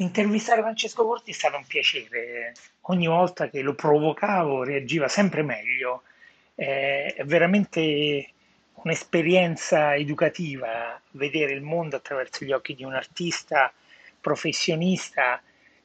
[0.00, 6.04] Intervistare Francesco Corti è stato un piacere, ogni volta che lo provocavo reagiva sempre meglio,
[6.54, 8.30] è veramente
[8.82, 13.70] un'esperienza educativa vedere il mondo attraverso gli occhi di un artista
[14.18, 15.42] professionista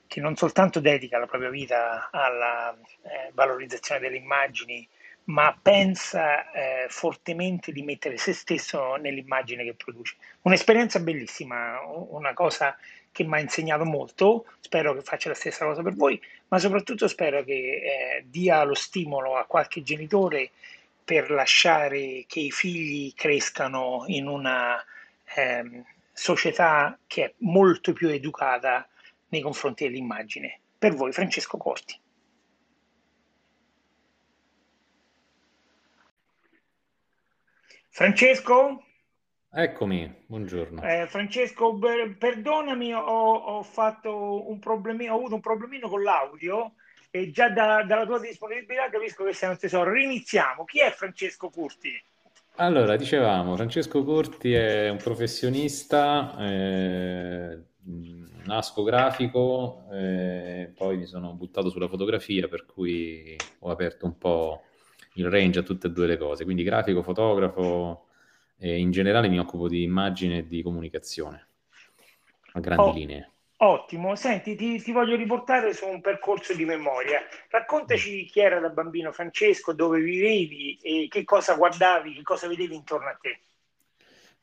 [0.07, 4.87] che non soltanto dedica la propria vita alla eh, valorizzazione delle immagini,
[5.25, 10.15] ma pensa eh, fortemente di mettere se stesso nell'immagine che produce.
[10.43, 12.77] Un'esperienza bellissima, una cosa
[13.15, 17.07] che mi ha insegnato molto, spero che faccia la stessa cosa per voi, ma soprattutto
[17.07, 20.51] spero che eh, dia lo stimolo a qualche genitore
[21.01, 24.83] per lasciare che i figli crescano in una
[25.33, 28.85] eh, società che è molto più educata
[29.29, 30.59] nei confronti dell'immagine.
[30.77, 31.97] Per voi, Francesco Corti.
[37.87, 38.83] Francesco?
[39.57, 40.81] Eccomi, buongiorno.
[40.81, 41.79] Eh, Francesco,
[42.17, 46.73] perdonami, ho, ho, fatto un problemino, ho avuto un problemino con l'audio
[47.09, 49.93] e già da, dalla tua disponibilità capisco che sei un tesoro.
[49.93, 50.65] Riniziamo.
[50.65, 51.89] Chi è Francesco Curti?
[52.55, 57.57] Allora, dicevamo, Francesco Curti è un professionista, eh,
[58.43, 64.63] nasco grafico, eh, poi mi sono buttato sulla fotografia, per cui ho aperto un po'
[65.13, 68.04] il range a tutte e due le cose, quindi grafico, fotografo,
[68.57, 71.47] e in generale mi occupo di immagine e di comunicazione,
[72.53, 73.29] a grandi oh, linee.
[73.57, 77.21] Ottimo, senti, ti, ti, voglio riportare su un percorso di memoria.
[77.49, 82.75] Raccontaci chi era da bambino Francesco, dove vivevi e che cosa guardavi, che cosa vedevi
[82.75, 83.39] intorno a te.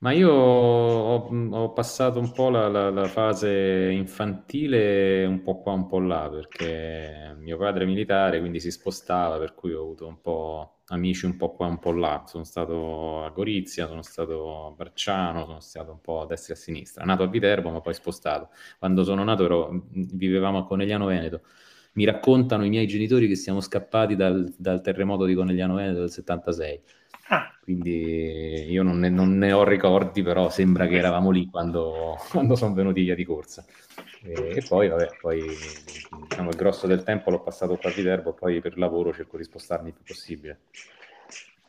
[0.02, 5.74] Ma io ho, ho passato un po' la, la, la, fase infantile un po' qua,
[5.74, 10.08] un po' là, perché mio padre è militare, quindi si spostava, per cui ho avuto
[10.08, 12.24] un po' amici un po' qua, un po' là.
[12.26, 16.56] Sono stato a Gorizia, sono stato a Barciano, sono stato un po' a destra e
[16.56, 17.04] a sinistra.
[17.04, 18.48] Nato a Viterbo, ma poi spostato.
[18.80, 21.42] Quando sono nato ero, vivevamo a Conegliano Veneto.
[21.92, 26.10] Mi raccontano i miei genitori che siamo scappati dal, dal terremoto di Conegliano Veneto del
[26.10, 26.82] 76
[27.32, 27.50] Ah.
[27.62, 32.56] Quindi io non ne, non ne, ho ricordi, però sembra che eravamo lì quando, quando
[32.56, 33.65] sono venuti via di corsa.
[34.22, 35.43] E, e poi, vabbè, poi
[36.28, 39.44] diciamo, il grosso del tempo l'ho passato qua a Viterbo, poi per lavoro cerco di
[39.44, 40.59] spostarmi il più possibile.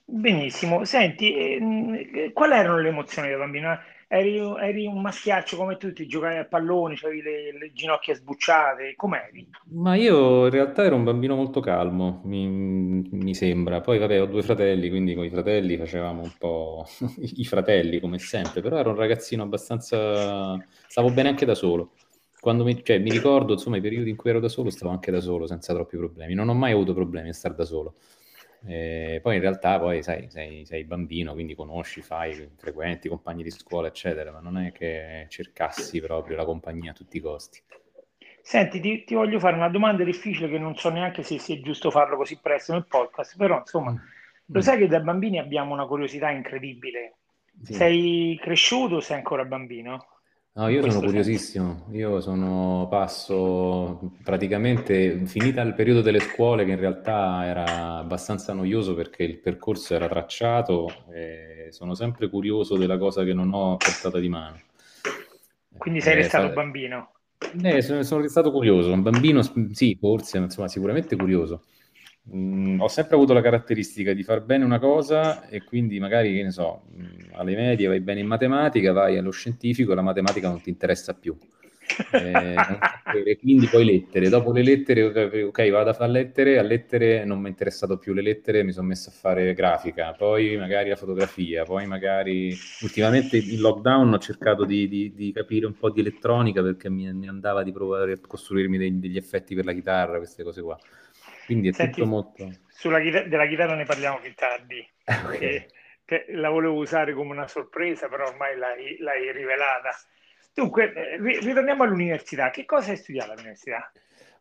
[0.03, 3.79] Benissimo, senti, eh, quali erano le emozioni da bambino?
[4.07, 9.47] Eri, eri, un maschiaccio come tutti, giocavi a pallone, avevi le, le, ginocchia sbucciate, com'eri?
[9.71, 13.81] Ma io in realtà ero un bambino molto calmo, mi, mi sembra.
[13.81, 16.85] Poi vabbè, ho due fratelli, quindi con i fratelli facevamo un po'
[17.19, 20.57] i fratelli come sempre, però ero un ragazzino abbastanza...
[20.87, 21.93] stavo bene anche da solo.
[22.39, 25.11] Quando mi, cioè, mi ricordo, insomma, i periodi in cui ero da solo, stavo anche
[25.11, 26.33] da solo, senza troppi problemi.
[26.33, 27.95] Non ho mai avuto problemi a stare da solo.
[28.65, 33.51] E poi in realtà poi sai, sei, sei, bambino, quindi conosci, fai, frequenti, compagni di
[33.51, 37.61] scuola, eccetera, ma non è che cercassi proprio la compagnia a tutti i costi.
[38.41, 41.91] Senti, ti, ti voglio fare una domanda difficile che non so neanche se sia giusto
[41.91, 43.97] farlo così presto nel podcast, però insomma, mm.
[44.45, 47.15] lo sai che da bambini abbiamo una curiosità incredibile.
[47.61, 47.73] Sì.
[47.73, 50.07] Sei cresciuto o sei ancora bambino?
[50.55, 56.79] No, io sono curiosissimo, io sono passo praticamente finita il periodo delle scuole che in
[56.79, 63.23] realtà era abbastanza noioso perché il percorso era tracciato e sono sempre curioso della cosa
[63.23, 64.59] che non ho portata di mano.
[65.75, 66.53] Quindi sei eh, restato sta...
[66.53, 67.13] bambino?
[67.63, 69.41] Eh, sono, sono restato curioso, un bambino
[69.71, 71.63] sì, forse, insomma sicuramente curioso.
[72.33, 76.43] Mm, ho sempre avuto la caratteristica di far bene una cosa e quindi magari, che
[76.43, 80.47] ne so, mm, alle medie vai bene in matematica, vai allo scientifico e la matematica
[80.47, 81.37] non ti interessa più.
[82.13, 85.03] Eh, quindi poi lettere, dopo le lettere,
[85.43, 88.71] ok, vado a fare lettere, a lettere non mi è interessato più le lettere, mi
[88.71, 94.17] sono messo a fare grafica, poi magari la fotografia, poi magari ultimamente in lockdown ho
[94.19, 98.13] cercato di, di, di capire un po' di elettronica perché mi, mi andava di provare
[98.13, 100.79] a costruirmi dei, degli effetti per la chitarra, queste cose qua.
[101.45, 102.51] Quindi è Senti, tutto molto...
[102.67, 105.65] Sulla chitarra, della chitarra ne parliamo più tardi, okay.
[106.05, 109.91] che, la volevo usare come una sorpresa, però ormai l'hai, l'hai rivelata.
[110.53, 112.49] Dunque, eh, ritorniamo all'università.
[112.49, 113.91] Che cosa hai studiato all'università?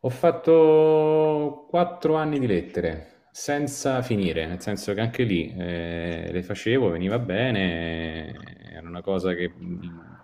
[0.01, 6.43] Ho fatto quattro anni di lettere, senza finire, nel senso che anche lì eh, le
[6.43, 8.35] facevo, veniva bene,
[8.73, 9.53] era una cosa che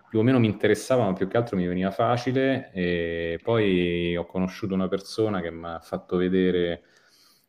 [0.09, 2.71] più o meno mi interessava, ma più che altro mi veniva facile.
[2.73, 6.83] E poi ho conosciuto una persona che mi ha fatto vedere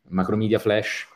[0.10, 1.08] Macromedia Flash,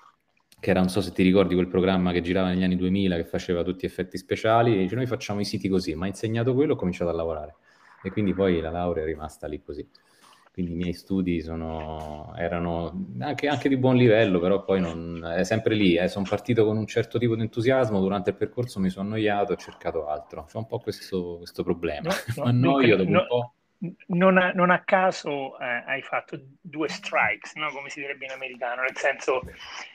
[0.59, 3.25] che era, non so se ti ricordi, quel programma che girava negli anni 2000, che
[3.25, 6.71] faceva tutti effetti speciali, e dice noi facciamo i siti così, ma ha insegnato quello
[6.71, 7.55] e ho cominciato a lavorare.
[8.01, 9.87] E quindi poi la laurea è rimasta lì così.
[10.53, 15.43] Quindi i miei studi sono, erano anche, anche, di buon livello, però poi non, è
[15.43, 15.95] sempre lì.
[15.95, 16.07] Eh.
[16.07, 19.55] Sono partito con un certo tipo di entusiasmo, durante il percorso mi sono annoiato e
[19.55, 20.43] ho cercato altro.
[20.43, 22.13] C'è un po' questo, questo problema.
[22.35, 23.53] No, no, Annoio dopo no, un po'
[24.07, 27.69] non a, non a caso eh, hai fatto due strikes, no?
[27.71, 29.41] come si direbbe in americano, nel senso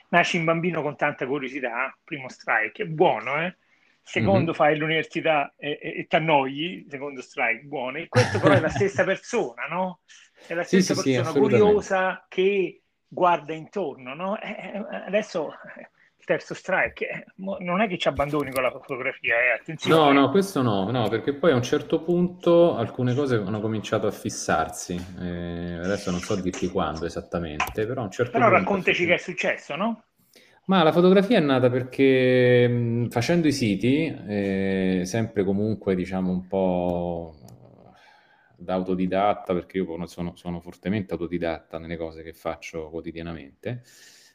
[0.09, 3.55] nasci un bambino con tanta curiosità, primo strike, è buono, eh?
[4.01, 4.53] Secondo mm-hmm.
[4.53, 8.69] fai l'università e, e, e ti annoi, secondo strike, buono, e questo però è la
[8.69, 10.01] stessa persona, no?
[10.47, 14.39] È la stessa sì, persona sì, curiosa che guarda intorno, no?
[14.39, 15.51] Eh, eh, adesso
[16.29, 20.13] terzo strike, eh, non è che ci abbandoni con la fotografia, eh, attenzione.
[20.13, 24.05] No, no, questo no, no, perché poi a un certo punto alcune cose hanno cominciato
[24.05, 28.59] a fissarsi, eh, adesso non so dirti quando esattamente, però a un certo però punto...
[28.59, 30.03] Però raccontaci che è successo, no?
[30.69, 36.45] Ma la fotografia è nata perché mh, facendo i siti, eh, sempre comunque diciamo un
[36.45, 37.35] po'
[38.55, 43.81] da autodidatta, perché io sono, sono fortemente autodidatta nelle cose che faccio quotidianamente,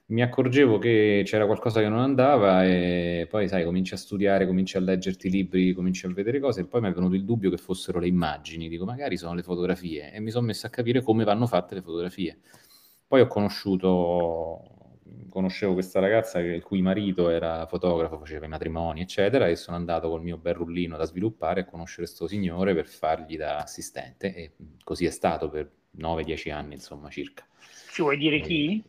[0.06, 4.76] mi accorgevo che c'era qualcosa che non andava e poi, sai, cominci a studiare, cominci
[4.76, 7.58] a leggerti libri, cominci a vedere cose e poi mi è venuto il dubbio che
[7.58, 11.22] fossero le immagini, dico magari sono le fotografie e mi sono messo a capire come
[11.22, 12.38] vanno fatte le fotografie.
[13.06, 14.73] Poi ho conosciuto,
[15.28, 20.08] conoscevo questa ragazza il cui marito era fotografo, faceva i matrimoni, eccetera, e sono andato
[20.08, 24.52] col mio bel rullino da sviluppare a conoscere questo signore per fargli da assistente e
[24.82, 27.46] così è stato per 9-10 anni, insomma, circa.
[27.90, 28.82] Ci vuoi dire chi?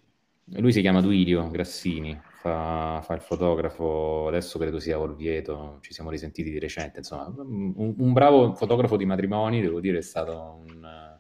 [0.58, 6.12] Lui si chiama Duilio Grassini, fa, fa, il fotografo, adesso credo sia Orvieto, ci siamo
[6.12, 11.15] risentiti di recente, insomma, un, un bravo fotografo di matrimoni, devo dire, è stato un,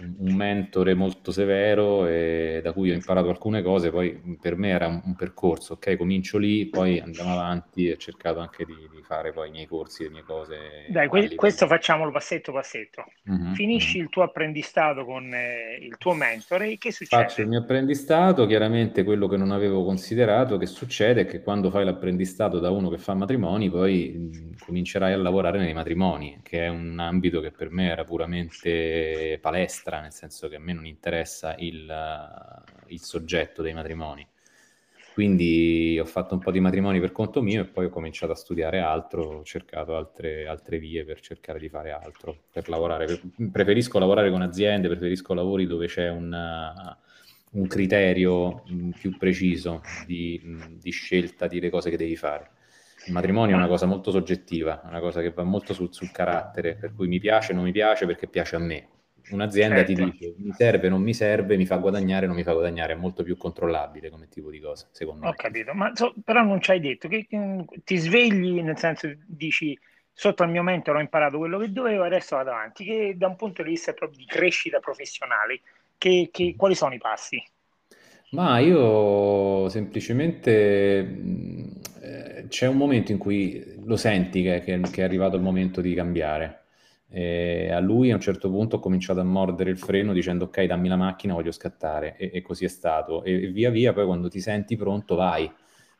[0.00, 4.86] un mentore molto severo e da cui ho imparato alcune cose, poi per me era
[4.86, 9.02] un, un percorso, ok, comincio lì, poi andiamo avanti e ho cercato anche di, di,
[9.02, 10.86] fare poi i miei corsi, le mie cose.
[10.88, 13.04] Dai, que- questo facciamolo passetto passetto.
[13.30, 14.04] Mm-hmm, Finisci mm-hmm.
[14.04, 17.22] il tuo apprendistato con eh, il tuo mentore, che succede?
[17.22, 21.70] Faccio il mio apprendistato, chiaramente quello che non avevo considerato che succede è che quando
[21.70, 26.64] fai l'apprendistato da uno che fa matrimoni, poi mh, comincerai a lavorare nei matrimoni, che
[26.64, 30.72] è un ambito che per me era puramente palestra palestra, nel senso che a me
[30.72, 31.92] non interessa il,
[32.86, 34.26] il soggetto dei matrimoni.
[35.12, 38.36] Quindi ho fatto un po' di matrimoni per conto mio e poi ho cominciato a
[38.36, 43.20] studiare altro, ho cercato altre, altre vie per cercare di fare altro, per lavorare.
[43.50, 46.96] Preferisco lavorare con aziende, preferisco lavori dove c'è una,
[47.52, 48.62] un criterio
[48.98, 50.40] più preciso di,
[50.80, 52.52] di scelta delle cose che devi fare.
[53.06, 56.76] Il matrimonio è una cosa molto soggettiva, una cosa che va molto sul, sul carattere,
[56.76, 58.88] per cui mi piace non mi piace perché piace a me
[59.30, 59.94] Un'azienda certo.
[59.94, 62.96] ti dice mi serve, non mi serve, mi fa guadagnare, non mi fa guadagnare, è
[62.96, 65.30] molto più controllabile come tipo di cosa, secondo Ho me.
[65.30, 69.10] Ho capito, ma so, però non ci hai detto che, che, ti svegli, nel senso
[69.26, 69.78] dici
[70.12, 73.36] sotto al mio mentore ho imparato quello che dovevo, adesso vado avanti, che da un
[73.36, 75.60] punto di vista proprio di crescita professionale,
[75.96, 77.42] che, che, quali sono i passi?
[78.30, 80.98] Ma io semplicemente
[82.00, 85.80] eh, c'è un momento in cui lo senti che, che, che è arrivato il momento
[85.80, 86.60] di cambiare
[87.12, 90.62] e a lui a un certo punto ho cominciato a mordere il freno dicendo ok
[90.62, 92.16] dammi la macchina voglio scattare.
[92.16, 93.24] E, e così è stato.
[93.24, 95.50] E, via via poi quando ti senti pronto vai.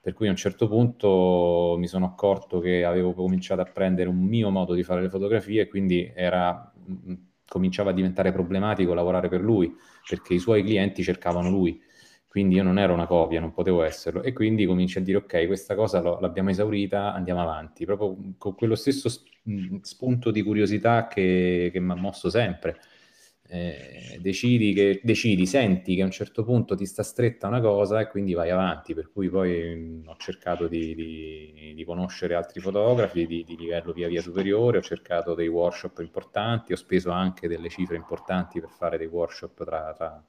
[0.03, 4.17] Per cui a un certo punto mi sono accorto che avevo cominciato a prendere un
[4.17, 6.73] mio modo di fare le fotografie e quindi era,
[7.47, 9.75] cominciava a diventare problematico lavorare per lui
[10.09, 11.79] perché i suoi clienti cercavano lui
[12.31, 15.49] quindi io non ero una copia, non potevo esserlo, e quindi cominci a dire ok,
[15.49, 19.09] questa cosa lo, l'abbiamo esaurita, andiamo avanti, proprio con quello stesso
[19.83, 22.79] spunto di curiosità che, che mi ha mosso sempre.
[23.49, 27.99] Eh, decidi, che, decidi, senti che a un certo punto ti sta stretta una cosa
[27.99, 33.27] e quindi vai avanti, per cui poi ho cercato di, di, di conoscere altri fotografi
[33.27, 37.69] di, di, livello via via superiore, ho cercato dei workshop importanti, ho speso anche delle
[37.69, 40.25] cifre importanti per fare dei workshop tra, tra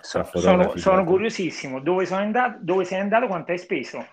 [0.00, 4.06] sono, sono curiosissimo, dove, sono andato, dove sei andato, quanto hai speso?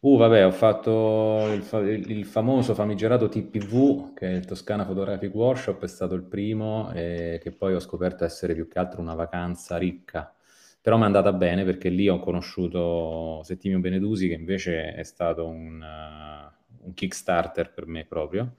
[0.00, 5.34] Uh, vabbè, ho fatto il, fa- il, famoso famigerato TPV, che è il Toscana Photographic
[5.34, 9.14] Workshop, è stato il primo, e che poi ho scoperto essere più che altro una
[9.14, 10.32] vacanza ricca.
[10.80, 15.46] Però mi è andata bene perché lì ho conosciuto Settimio Benedusi, che invece è stato
[15.46, 18.56] un, uh, un Kickstarter per me proprio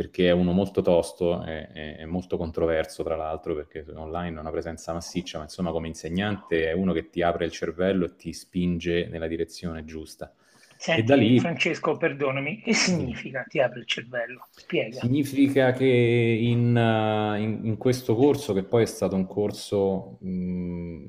[0.00, 4.50] perché è uno molto tosto e, e, molto controverso, tra l'altro, perché online ha una
[4.50, 8.32] presenza massiccia, ma insomma come insegnante è uno che ti apre il cervello e ti
[8.32, 10.32] spinge nella direzione giusta.
[10.78, 11.38] Senti, e da lì...
[11.38, 14.46] Francesco, perdonami, che significa ti apre il cervello?
[14.52, 15.00] Spiega.
[15.00, 16.74] Significa che in,
[17.38, 20.16] in, in questo corso, che poi è stato un corso...
[20.22, 21.04] Mh,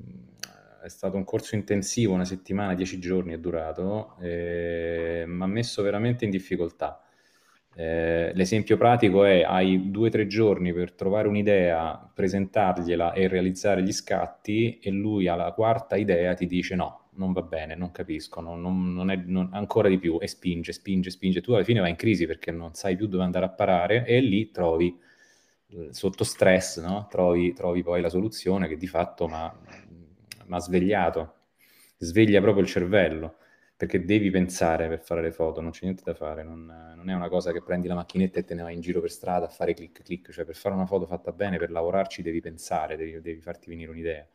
[0.84, 5.82] è stato un corso intensivo, una settimana, dieci giorni è durato, eh, mi ha messo
[5.82, 7.02] veramente in difficoltà.
[7.74, 13.82] Eh, l'esempio pratico è hai due o tre giorni per trovare un'idea, presentargliela e realizzare
[13.82, 18.42] gli scatti e lui alla quarta idea ti dice no, non va bene, non capisco,
[18.42, 21.42] non, non, non è, ancora di più e spinge, spinge, spinge.
[21.42, 24.20] Tu alla fine vai in crisi perché non sai più dove andare a parare e
[24.20, 24.98] lì trovi
[25.70, 27.08] eh, sotto stress, no?
[27.10, 31.36] trovi, trovi poi la soluzione che di fatto mi ha svegliato,
[31.98, 33.36] sveglia proprio il cervello,
[33.82, 37.16] perché devi pensare per fare le foto, non c'è niente da fare, non, non, è
[37.16, 39.50] una cosa che prendi la macchinetta e te ne vai in giro per strada a
[39.50, 43.20] fare clic clic, cioè per fare una foto fatta bene, per lavorarci devi pensare, devi,
[43.22, 44.28] devi farti venire un'idea.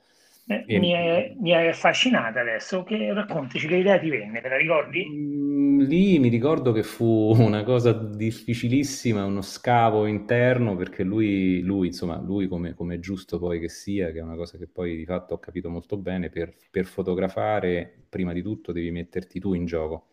[0.49, 4.57] Eh, mi, è, mi è affascinata adesso, che raccontici che idea ti venne, te la
[4.57, 5.05] ricordi?
[5.05, 11.89] Mm, lì mi ricordo che fu una cosa difficilissima, uno scavo interno, perché lui, lui
[11.89, 14.97] insomma, lui come, come, è giusto poi che sia, che è una cosa che poi
[14.97, 19.53] di fatto ho capito molto bene, per, per fotografare prima di tutto devi metterti tu
[19.53, 20.11] in gioco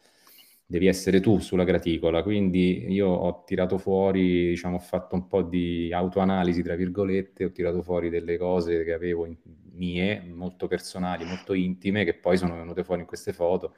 [0.66, 2.24] devi essere tu sulla graticola.
[2.24, 7.52] Quindi io ho tirato fuori, diciamo, ho fatto un po' di autoanalisi, tra virgolette, ho
[7.52, 9.36] tirato fuori delle cose che avevo in,
[9.74, 13.76] mie, molto personali, molto intime, che poi sono venute fuori in queste foto,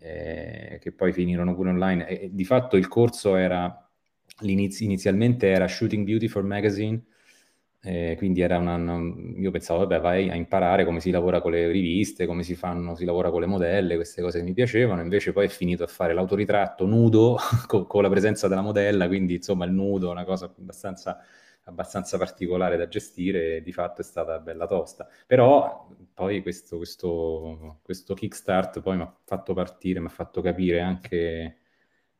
[0.00, 2.06] eh, che poi finirono pure online.
[2.08, 3.88] E, di fatto il corso era,
[4.42, 7.02] inizialmente era Shooting Beauty for Magazine,
[7.80, 8.98] eh, quindi era una, una,
[9.36, 12.96] io pensavo, vabbè, vai a imparare come si lavora con le riviste, come si, fanno,
[12.96, 15.86] si lavora con le modelle, queste cose che mi piacevano, invece poi è finito a
[15.86, 20.52] fare l'autoritratto nudo con, con, la presenza della modella, quindi insomma il nudo una cosa
[20.58, 21.18] abbastanza,
[21.68, 25.06] abbastanza particolare da gestire e di fatto è stata bella tosta.
[25.26, 30.80] Però poi questo, questo, questo kickstart poi mi ha fatto partire, mi ha fatto capire
[30.80, 31.58] anche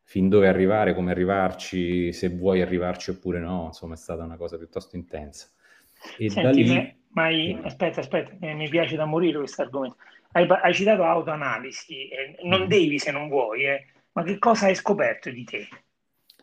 [0.02, 4.56] fin dove arrivare, come arrivarci, se vuoi arrivarci oppure no, insomma è stata una cosa
[4.56, 5.48] piuttosto intensa.
[6.16, 6.96] E Senti, da lì...
[7.10, 7.58] ma hai...
[7.62, 9.96] aspetta, aspetta, eh, mi piace da morire questo argomento.
[10.32, 12.66] Hai, hai citato autoanalisi, eh, non mm.
[12.66, 15.68] devi se non vuoi, eh, ma che cosa hai scoperto di te?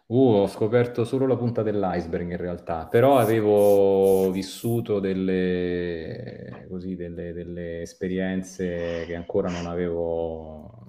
[0.07, 7.33] Uh, ho scoperto solo la punta dell'iceberg in realtà, però avevo vissuto delle, così, delle,
[7.33, 10.85] delle esperienze che ancora non avevo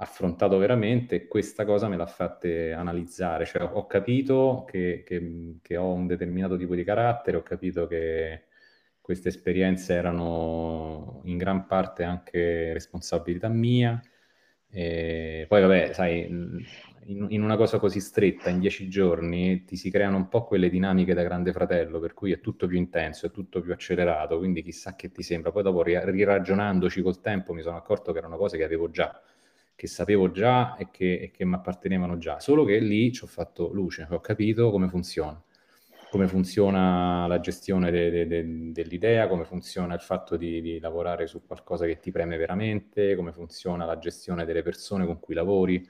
[0.00, 5.76] affrontato veramente e questa cosa me l'ha fatte analizzare, cioè ho capito che, che, che,
[5.76, 8.44] ho un determinato tipo di carattere, ho capito che
[9.00, 14.00] queste esperienze erano in gran parte anche responsabilità mia,
[14.70, 16.28] e poi vabbè, sai,
[17.08, 20.70] in, in, una cosa così stretta, in dieci giorni, ti si creano un po' quelle
[20.70, 24.62] dinamiche da grande fratello, per cui è tutto più intenso, è tutto più accelerato, quindi
[24.62, 25.50] chissà che ti sembra.
[25.50, 29.20] Poi dopo, riragionandoci col tempo, mi sono accorto che erano cose che avevo già
[29.78, 33.70] che sapevo già e che, che mi appartenevano già, solo che lì ci ho fatto
[33.72, 35.40] luce, ho capito come funziona,
[36.10, 41.28] come funziona la gestione de, de, de, dell'idea, come funziona il fatto di, di, lavorare
[41.28, 45.88] su qualcosa che ti preme veramente, come funziona la gestione delle persone con cui lavori,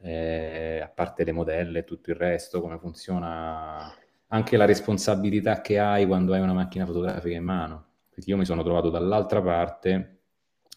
[0.00, 3.92] eh, a parte le modelle e tutto il resto, come funziona
[4.28, 7.86] anche la responsabilità che hai quando hai una macchina fotografica in mano.
[8.10, 10.18] Quindi io mi sono trovato dall'altra parte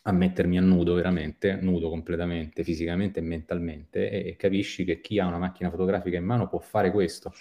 [0.03, 5.19] a mettermi a nudo veramente, nudo completamente, fisicamente e mentalmente, e, e, capisci che chi
[5.19, 7.31] ha una macchina fotografica in mano può fare questo.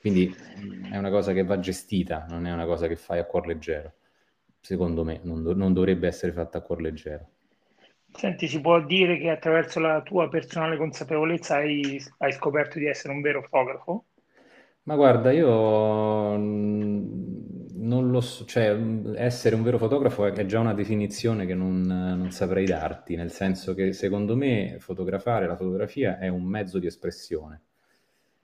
[0.00, 0.34] Quindi
[0.90, 3.94] è una cosa che va gestita, non è una cosa che fai a cuor leggero.
[4.60, 7.28] Secondo me non, do- non dovrebbe essere fatta a cuor leggero.
[8.12, 13.14] Senti, si può dire che attraverso la tua personale consapevolezza hai, hai scoperto di essere
[13.14, 14.04] un vero fotografo?
[14.84, 18.74] Ma guarda, io non lo so, cioè
[19.16, 23.74] essere un vero fotografo è già una definizione che non, non saprei darti, nel senso
[23.74, 27.62] che secondo me fotografare, la fotografia è un mezzo di espressione,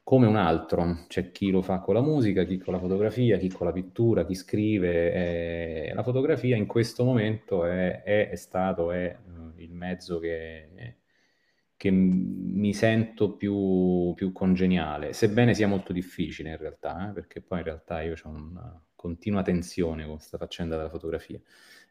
[0.04, 3.48] come un altro, c'è chi lo fa con la musica, chi con la fotografia, chi
[3.50, 8.92] con la pittura, chi scrive, eh, la fotografia in questo momento è, è, è stato,
[8.92, 10.98] è uh, il mezzo che
[11.84, 17.58] che mi sento più, più, congeniale, sebbene sia molto difficile in realtà, eh, perché poi
[17.58, 21.38] in realtà io ho una continua tensione con questa faccenda della fotografia.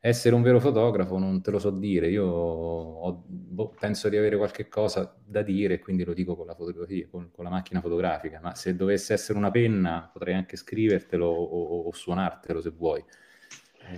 [0.06, 4.36] Essere un vero fotografo non te lo so dire, io ho, boh, penso di avere
[4.36, 8.42] qualche cosa da dire, quindi lo dico con la fotografia, con, con la macchina fotografica,
[8.42, 13.02] ma se dovesse essere una penna potrei anche scrivertelo o, o suonartelo se vuoi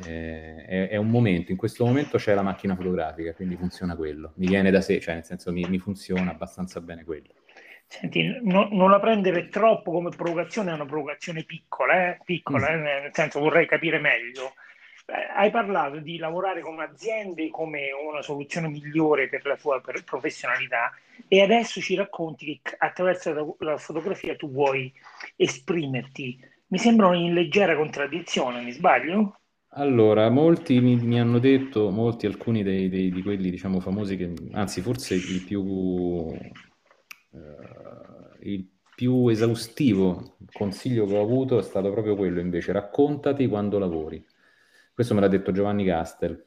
[0.05, 4.33] eh, è, è, un momento, in questo momento c'è la macchina fotografica, quindi funziona quello,
[4.35, 7.33] mi viene da sé, cioè nel senso mi, mi funziona abbastanza bene quello.
[7.87, 12.19] Senti, no, non la prendere troppo come provocazione, è una provocazione piccola, eh?
[12.23, 12.73] piccola mm.
[12.73, 13.01] eh?
[13.01, 14.53] nel senso vorrei capire meglio.
[15.07, 20.91] Hai parlato di lavorare con aziende come una soluzione migliore per la tua professionalità
[21.27, 24.91] e adesso ci racconti che attraverso la, fotografia tu vuoi
[25.35, 26.39] esprimerti.
[26.67, 29.39] Mi sembra in leggera contraddizione, mi sbaglio?
[29.77, 34.33] Allora, molti mi, mi hanno detto, molti, alcuni dei, dei, di quelli diciamo famosi, che,
[34.53, 36.37] anzi forse il più, uh,
[38.39, 44.25] il più esaustivo consiglio che ho avuto è stato proprio quello invece, raccontati quando lavori.
[44.95, 46.41] Questo me l'ha detto Giovanni Gastel,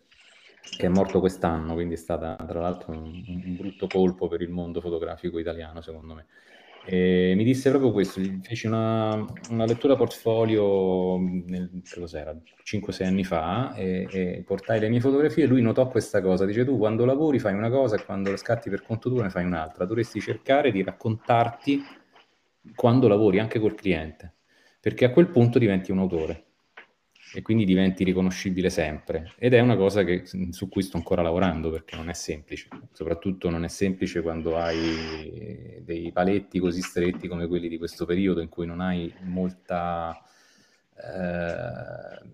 [0.78, 4.48] che è morto quest'anno, quindi è stata tra l'altro un, un brutto colpo per il
[4.48, 6.26] mondo fotografico italiano, secondo me.
[6.86, 13.74] E mi disse proprio questo, feci una, una lettura portfolio nel, cos'era, 5-6 anni fa
[13.74, 17.38] e, e, portai le mie fotografie e lui notò questa cosa, dice tu quando lavori
[17.38, 20.82] fai una cosa e quando scatti per conto tuo ne fai un'altra, dovresti cercare di
[20.82, 21.82] raccontarti
[22.74, 24.36] quando lavori anche col cliente,
[24.80, 26.44] perché a quel punto diventi un autore
[27.34, 29.32] e quindi diventi riconoscibile sempre.
[29.38, 33.50] Ed è una cosa che, su cui sto ancora lavorando perché non è semplice, soprattutto
[33.50, 38.48] non è semplice quando hai dei paletti così stretti come quelli di questo periodo in
[38.48, 40.20] cui non hai molta...
[40.96, 42.26] Eh,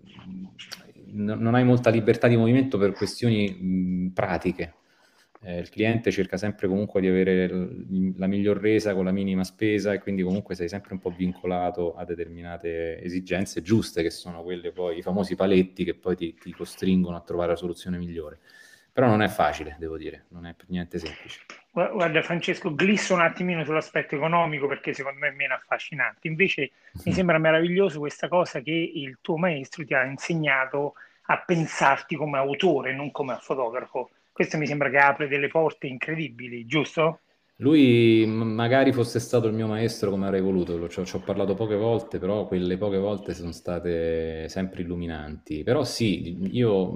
[1.07, 4.73] non hai molta libertà di movimento per questioni mh, pratiche,
[5.45, 9.93] eh, il cliente cerca sempre comunque di avere la miglior resa con la minima spesa
[9.93, 14.71] e quindi comunque sei sempre un po' vincolato a determinate esigenze giuste che sono quelle
[14.71, 18.39] poi, i famosi paletti che poi ti, ti costringono a trovare la soluzione migliore.
[18.91, 21.41] Però non è facile, devo dire, non è per niente semplice.
[21.71, 26.27] Guarda Francesco, glisso un attimino sull'aspetto economico perché secondo me è meno affascinante.
[26.29, 26.71] Invece
[27.03, 30.93] mi sembra meraviglioso questa cosa che il tuo maestro ti ha insegnato
[31.27, 36.65] a pensarti come autore, non come fotografo questo mi sembra che apre delle porte incredibili,
[36.65, 37.21] giusto?
[37.59, 42.19] Lui magari fosse stato il mio maestro come avrei voluto, ci ho, parlato poche volte,
[42.19, 45.63] però quelle poche volte sono state sempre illuminanti.
[45.63, 46.93] Però sì, io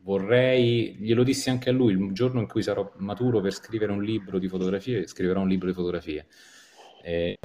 [0.00, 4.02] vorrei, glielo dissi anche a lui, il giorno in cui sarò maturo per scrivere un
[4.02, 6.28] libro di fotografie, scriverò un libro di fotografie.
[7.02, 7.36] E,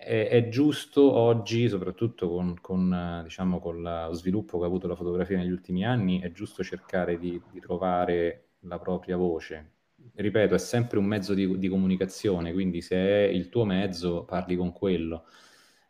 [0.00, 4.94] è, è, giusto oggi, soprattutto con, con, diciamo, con lo sviluppo che ha avuto la
[4.94, 9.72] fotografia negli ultimi anni, è giusto cercare di, di trovare la propria voce.
[10.14, 14.56] Ripeto, è sempre un mezzo di, di, comunicazione, quindi se è il tuo mezzo parli
[14.56, 15.24] con quello.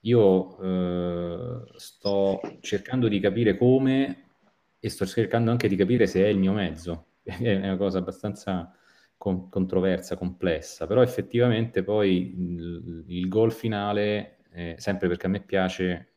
[0.03, 4.25] Io eh, sto cercando di capire come
[4.79, 7.07] e sto cercando anche di capire se è il mio mezzo.
[7.23, 8.73] È una cosa abbastanza
[9.19, 15.41] con- controversa, complessa, però effettivamente poi il, il goal finale, eh, sempre perché a me
[15.43, 16.13] piace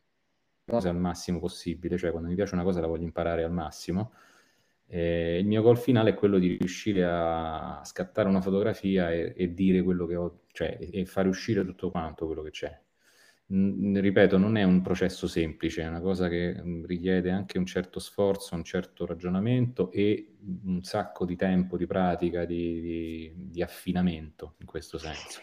[0.66, 4.14] cose al massimo possibile, cioè quando mi piace una cosa la voglio imparare al massimo.
[4.88, 9.54] Eh, il mio goal finale è quello di riuscire a scattare una fotografia e, e
[9.54, 12.80] dire quello che ho, cioè e fare uscire tutto quanto quello che c'è
[13.54, 18.56] ripeto, non è un processo semplice, è una cosa che richiede anche un certo sforzo,
[18.56, 20.36] un certo ragionamento e
[20.66, 25.42] un sacco di tempo, di pratica, di, di, di affinamento in questo senso.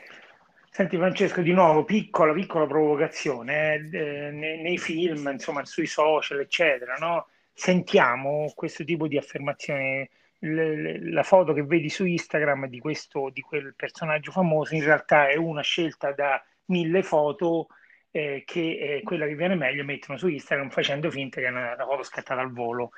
[0.71, 6.95] Senti Francesco, di nuovo, piccola, piccola provocazione, eh, nei, nei, film, insomma, sui social, eccetera,
[6.95, 7.27] no?
[7.53, 13.41] Sentiamo questo tipo di affermazione, l- la foto che vedi su Instagram di, questo, di
[13.41, 17.67] quel personaggio famoso in realtà è una scelta da mille foto
[18.11, 21.75] eh, che è quella che viene meglio mettono su Instagram facendo finta che è una,
[21.75, 22.91] una foto scattata al volo.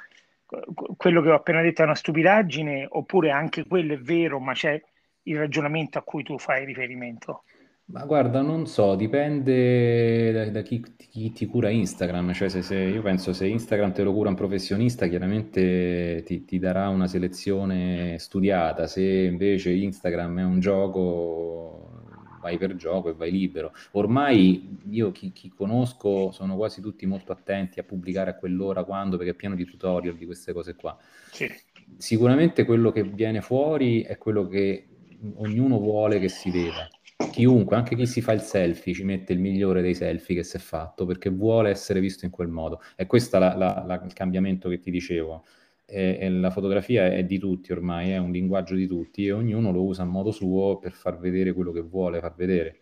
[0.97, 4.83] Quello che ho appena detto è una stupidaggine oppure anche quello è vero, ma c'è
[5.23, 7.45] il ragionamento a cui tu fai riferimento?
[7.93, 12.77] Ma guarda, non so, dipende da, da chi, chi, ti cura Instagram, cioè se, se,
[12.77, 18.17] io penso se Instagram te lo cura un professionista, chiaramente ti, ti darà una selezione
[18.19, 22.10] studiata, se invece Instagram è un gioco
[22.41, 23.73] vai per gioco e vai libero.
[23.93, 29.17] Ormai io chi, chi, conosco sono quasi tutti molto attenti a pubblicare a quell'ora, quando,
[29.17, 30.97] perché è pieno di tutorial di queste cose qua.
[31.31, 31.49] Sì.
[31.97, 34.89] Sicuramente quello che viene fuori è quello che
[35.37, 36.89] ognuno vuole che si veda.
[37.31, 40.57] Chiunque, anche chi si fa il selfie, ci mette il migliore dei selfie che si
[40.57, 42.81] è fatto perché vuole essere visto in quel modo.
[42.97, 45.45] E questo è la, la, la, il cambiamento che ti dicevo
[45.91, 49.73] e, e la fotografia è di tutti ormai, è un linguaggio di tutti e ognuno
[49.73, 52.79] lo usa a modo suo per far vedere quello che vuole far vedere,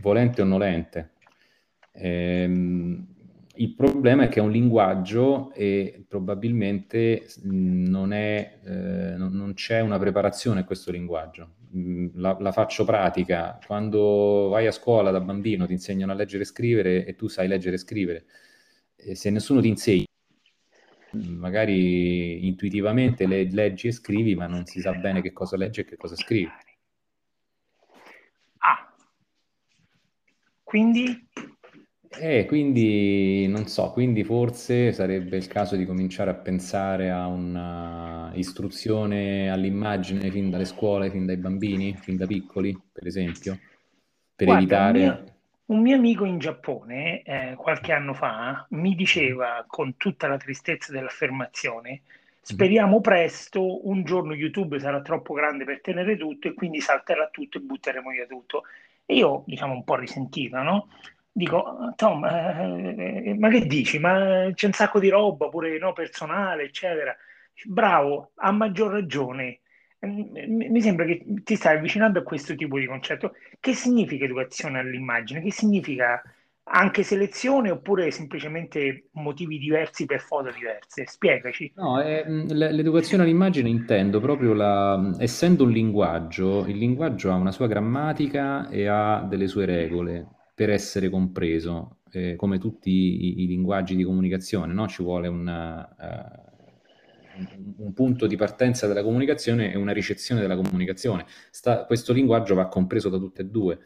[0.00, 1.12] volente o nolente.
[1.92, 3.06] Ehm,
[3.56, 9.98] il problema è che è un linguaggio e probabilmente non, è, eh, non, c'è una
[9.98, 11.56] preparazione a questo linguaggio.
[12.14, 13.58] La, la, faccio pratica.
[13.66, 17.46] Quando vai a scuola da bambino ti insegnano a leggere e scrivere e tu sai
[17.46, 18.24] leggere e scrivere.
[18.96, 20.04] E se nessuno ti insegna
[21.12, 25.84] magari intuitivamente le leggi e scrivi, ma non si sa bene che cosa leggi e
[25.84, 26.50] che cosa scrivi.
[28.58, 28.94] Ah,
[30.62, 31.28] quindi?
[32.20, 39.50] Eh, quindi non so, quindi forse sarebbe il caso di cominciare a pensare a un'istruzione
[39.50, 43.58] all'immagine fin dalle scuole, fin dai bambini, fin da piccoli, per esempio,
[44.34, 44.98] per Guarda, evitare...
[44.98, 45.24] mio,
[45.72, 50.92] un mio amico in Giappone, eh, qualche anno fa, mi diceva con tutta la tristezza
[50.92, 52.00] dell'affermazione, Mhm.
[52.40, 57.58] speriamo presto, un giorno YouTube sarà troppo grande per tenere tutto e quindi salterà tutto
[57.58, 58.62] e butteremo via tutto.
[59.06, 60.88] E io, diciamo, un po' risentita, no?
[61.30, 63.98] Dico, Tom, eh, eh, ma che dici?
[63.98, 67.16] Ma c'è un sacco di roba, pure no, personale, eccetera.
[67.64, 69.60] Bravo, a maggior ragione.
[70.02, 73.34] Mi mi sembra che ti stai avvicinando a questo tipo di concetto.
[73.60, 75.40] Che significa educazione all'immagine?
[75.42, 76.20] Che significa
[76.64, 81.06] anche selezione oppure semplicemente motivi diversi per foto diverse?
[81.06, 81.72] Spiegaci.
[81.74, 87.34] No, è, l- l'educazione all'immagine intendo proprio la, mh, essendo un linguaggio, il linguaggio ha
[87.34, 93.42] una sua grammatica e ha delle sue regole per essere compreso, eh, come tutti i,
[93.44, 94.86] i linguaggi di comunicazione, no?
[94.86, 96.51] Ci vuole una, eh,
[97.36, 101.26] un, un punto di partenza della comunicazione e una ricezione della comunicazione.
[101.50, 103.78] Sta- questo linguaggio va compreso da tutte e due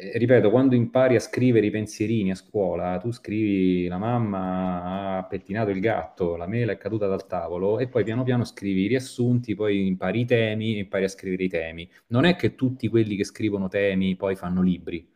[0.00, 5.24] eh, ripeto, quando impari a scrivere i pensierini a scuola, tu scrivi la mamma ha
[5.24, 8.86] pettinato il gatto, la mela è caduta dal tavolo e poi piano piano scrivi i
[8.86, 11.90] riassunti, poi impari i temi e impari a scrivere i temi.
[12.08, 15.06] Non è che tutti quelli che scrivono temi poi fanno libri,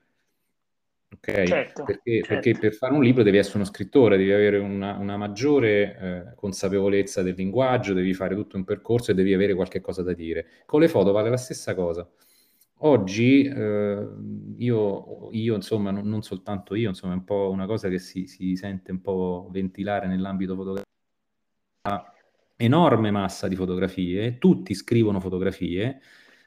[1.14, 1.42] ok?
[1.44, 4.96] Certo, Perché, perché certo, per fare un libro devi essere uno scrittore, devi avere una,
[4.96, 9.80] una maggiore eh, consapevolezza del linguaggio, devi fare tutto un percorso e devi avere qualche
[9.80, 10.46] cosa da dire.
[10.66, 12.08] Con le foto vale la stessa cosa.
[12.78, 14.06] Oggi eh,
[14.58, 18.26] io, io, insomma, non, non soltanto io, insomma, è un po' una cosa che si,
[18.26, 20.82] si sente un po' ventilare nell'ambito fotografico.
[22.56, 26.00] Enorme massa di fotografie, tutti scrivono fotografie,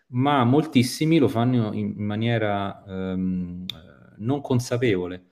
[0.10, 3.66] ma moltissimi lo fanno in maniera ehm,
[4.18, 5.24] non consapevole.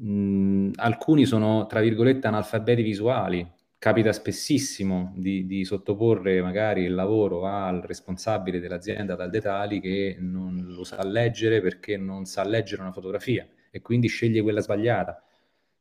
[0.00, 3.48] Mm, alcuni sono, tra virgolette, analfabeti visuali.
[3.78, 10.66] Capita spessissimo di, di sottoporre magari il lavoro al responsabile dell'azienda dal dettagli che non
[10.68, 15.20] lo sa leggere perché non sa leggere una fotografia e quindi sceglie quella sbagliata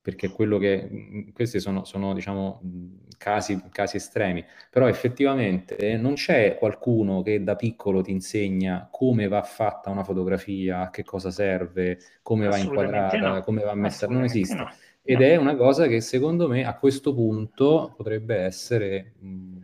[0.01, 2.87] perché quello che mm, questi sono, sono diciamo, mh,
[3.17, 9.43] casi, casi estremi, però effettivamente non c'è qualcuno che da piccolo ti insegna come va
[9.43, 14.23] fatta una fotografia, a che cosa serve, come va inquadrata, no, come va messa, non
[14.23, 14.55] esiste.
[14.55, 14.69] no,
[15.03, 15.25] Ed no.
[15.25, 19.57] è una cosa che secondo me a questo punto potrebbe essere mh,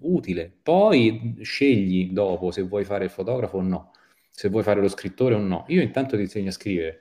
[0.00, 0.52] utile.
[0.62, 3.90] Poi scegli dopo se vuoi fare il fotografo o no,
[4.30, 5.64] se vuoi fare lo scrittore o no.
[5.68, 7.00] Io intanto ti insegno a scrivere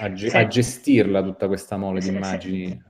[0.00, 2.82] a, ge- a Senti, gestirla tutta questa mole di immagini.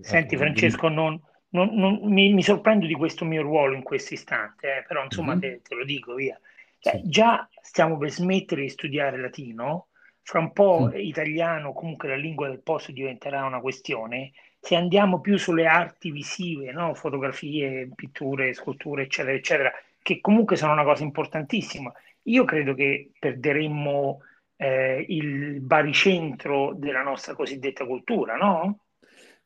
[0.00, 0.42] senti, Dimmi.
[0.42, 4.84] Francesco, non, non- non- mi, mi sorprendo di questo mio ruolo in questo istante, eh,
[4.86, 5.40] però insomma Mhm.
[5.40, 6.38] te, te lo dico via.
[6.78, 7.08] Cioè, Sì.
[7.08, 9.88] già stiamo per smettere di studiare latino,
[10.22, 10.98] fra un po' Mm.
[11.00, 14.32] italiano, comunque la lingua del posto diventerà una questione.
[14.60, 16.94] Se andiamo più sulle arti visive, no?
[16.94, 21.92] Fotografie, pitture, sculture, eccetera, eccetera, che comunque sono una cosa importantissima,
[22.24, 24.20] io credo che perderemmo
[24.60, 28.80] eh, il baricentro della nostra cosiddetta cultura, no?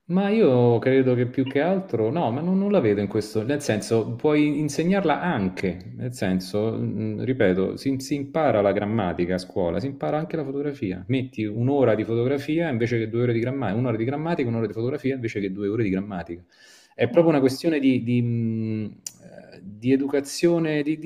[0.06, 3.42] Ma io credo che più che altro, no, ma non, non la vedo in questo,
[3.42, 9.38] nel senso, puoi insegnarla anche, nel senso, mh, ripeto, si, si impara la grammatica a
[9.38, 11.02] scuola, si impara anche la fotografia.
[11.08, 14.72] Metti un'ora di fotografia invece che due ore di grammatica, un'ora di grammatica, un'ora di
[14.74, 16.42] fotografia invece che due ore di grammatica.
[16.94, 18.84] È proprio una questione di, di, mh,
[19.22, 20.98] eh, di educazione di-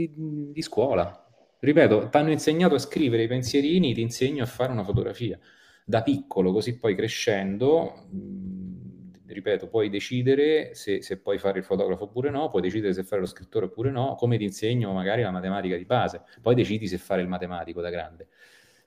[0.53, 1.23] di scuola.
[1.61, 5.39] Ripeto, ti hanno insegnato a scrivere i pensierini, ti insegno a fare una fotografia
[5.85, 12.05] da piccolo, così poi crescendo, mh, ripeto, puoi decidere se, se puoi fare il fotografo
[12.05, 15.31] oppure no, puoi decidere se fare lo scrittore oppure no, come ti insegno magari la
[15.31, 18.29] matematica di base, poi decidi se fare il matematico da grande.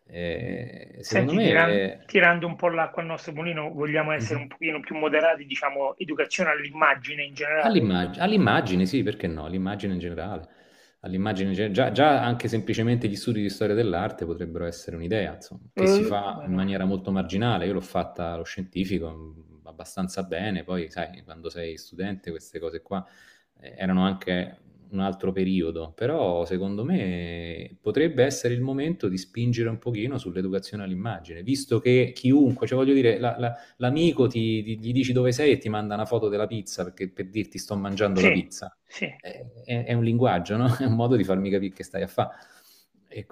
[0.05, 4.39] Eh, secondo Senti, me, tiran- eh, tirando un po' l'acqua al nostro mulino, vogliamo essere
[4.39, 4.47] un mhm.
[4.47, 7.63] pochino più moderati, diciamo, educazione all'immagine in generale?
[7.63, 9.45] All'immag- all'immagine, sì, perché no?
[9.45, 10.47] All'immagine in generale.
[11.03, 15.87] All'immagine già, già anche semplicemente gli studi di storia dell'arte potrebbero essere un'idea, insomma, che
[15.87, 17.65] si Eh, fa in maniera molto marginale.
[17.65, 22.81] Io l'ho fatta allo scientifico mh, abbastanza bene, poi sai, quando sei studente queste cose
[22.83, 23.03] qua
[23.59, 24.59] eh, erano anche
[24.91, 30.83] un altro periodo, però secondo me potrebbe essere il momento di spingere un pochino sull'educazione
[30.83, 35.31] all'immagine, visto che chiunque, cioè voglio dire, la, la- l'amico ti, ti- gli dici dove
[35.31, 38.31] sei e ti manda una foto della pizza perché, per dirti sto mangiando la Sì,
[38.31, 38.75] pizza.
[38.87, 39.07] sì.
[39.19, 40.67] È, è- un linguaggio, no?
[40.77, 42.35] È un modo di farmi capire che stai a fare.
[43.07, 43.25] E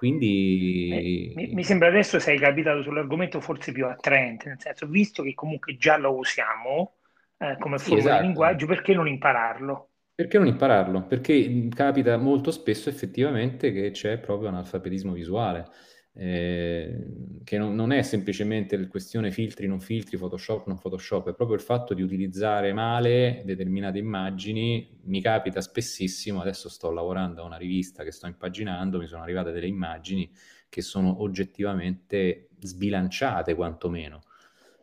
[0.87, 5.23] Mi, mi- mi quindi sembra adesso sei capitato sull'argomento forse più attraente, nel senso, visto
[5.23, 6.95] che comunque già lo usiamo
[7.37, 8.19] eh, come forma di esatto.
[8.19, 9.88] linguaggio, perché non impararlo?
[10.19, 11.05] Perché non impararlo?
[11.05, 15.65] Perché mh, capita molto spesso effettivamente che c'è proprio analfabetismo visuale.
[16.13, 21.33] eh, che non, non, è semplicemente la questione filtri, non filtri, Photoshop, non Photoshop, è
[21.33, 24.99] proprio il fatto di utilizzare male determinate immagini.
[25.03, 29.51] Mi capita spessissimo, adesso sto lavorando a una rivista che sto impaginando, mi sono arrivate
[29.51, 30.29] delle immagini
[30.67, 34.19] che sono oggettivamente sbilanciate quantomeno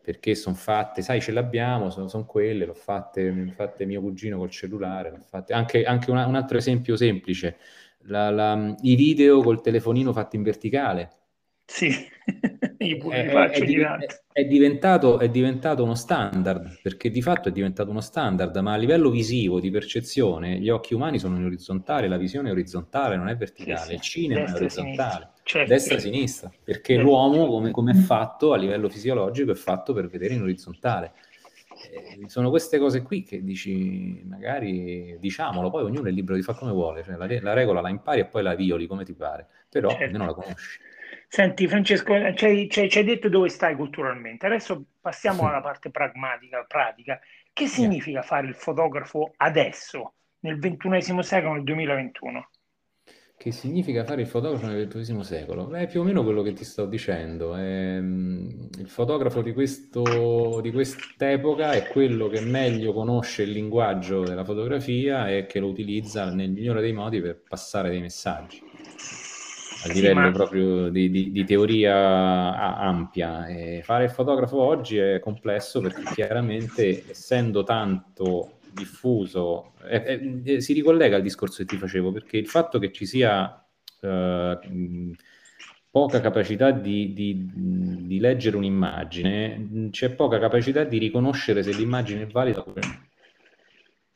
[0.06, 4.50] perché sono fatte, sai, ce l'abbiamo, sono, sono quelle, l'ho fatte, fatte mio cugino col
[4.50, 7.56] cellulare, anche, anche una, un altro esempio semplice,
[8.02, 11.10] la, la, i video col telefonino fatti in verticale.
[11.68, 11.92] Sì,
[12.78, 17.48] io pure è, faccio è, è, è, diventato, è diventato uno standard, perché di fatto
[17.48, 21.44] è diventato uno standard, ma a livello visivo, di percezione, gli occhi umani sono in
[21.44, 23.94] orizzontale, la visione è orizzontale, non è verticale, sì, sì.
[23.94, 25.72] il cinema destra, è orizzontale, certo.
[25.72, 27.08] destra-sinistra, perché certo.
[27.08, 31.14] l'uomo, come, come, è fatto a livello fisiologico, è fatto per vedere in orizzontale.
[31.90, 36.58] Eh, sono queste cose qui che dici, magari diciamolo, poi ognuno è libero di fare
[36.58, 39.48] come vuole, cioè la, la regola la impari e poi la violi come ti pare,
[39.68, 40.04] però certo.
[40.04, 40.84] almeno la conosci.
[41.28, 45.44] Senti Francesco, ci hai detto dove stai culturalmente, adesso passiamo sì.
[45.44, 47.20] alla parte pragmatica, pratica.
[47.52, 52.50] Che significa fare il fotografo adesso, nel ventunesimo secolo, nel 2021?
[53.38, 55.70] Che significa fare il fotografo nel ventunesimo secolo?
[55.74, 57.54] È più o meno quello che ti sto dicendo.
[57.54, 64.22] È, mm, il fotografo di, questo, di quest'epoca è quello che meglio conosce il linguaggio
[64.22, 68.65] della fotografia e che lo utilizza nel migliore dei modi per passare dei messaggi
[69.90, 73.46] a livello sì, proprio di, di, di, teoria ampia.
[73.46, 80.72] E fare il fotografo oggi è complesso perché chiaramente essendo tanto diffuso, eh, eh, si
[80.74, 83.64] ricollega al discorso che ti facevo, perché il fatto che ci sia
[84.00, 84.58] eh,
[85.90, 92.60] poca capacità di, di, leggere un'immagine, c'è poca capacità di riconoscere se l'immagine è valida
[92.60, 93.04] oppure no.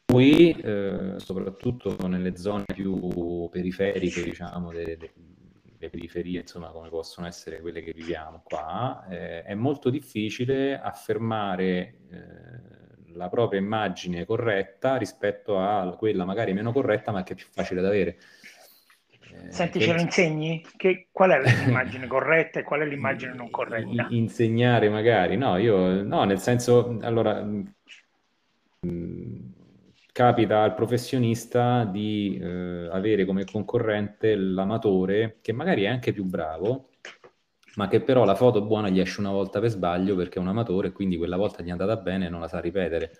[0.04, 5.12] Qui, eh, soprattutto nelle zone più periferiche, diciamo, de, de,
[5.80, 11.94] le periferie, insomma, come possono essere quelle che viviamo qua, eh, è molto difficile affermare
[12.10, 17.46] eh, la propria immagine corretta rispetto a quella magari meno corretta, ma che è più
[17.50, 18.18] facile da avere.
[19.32, 19.86] Eh, Senti, che...
[19.86, 20.62] ce lo insegni?
[20.76, 24.08] Che, qual è l'immagine corretta e qual è l'immagine non corretta?
[24.10, 27.72] Insegnare magari, no, io no, nel senso, allora, mh,
[28.86, 29.50] mm,
[30.20, 36.90] capita al professionista di eh, avere come concorrente l'amatore che magari è anche più bravo,
[37.76, 40.48] ma che però la foto buona gli esce una volta per sbaglio perché è un
[40.48, 43.12] amatore e quindi quella volta gli è andata bene e non la sa ripetere.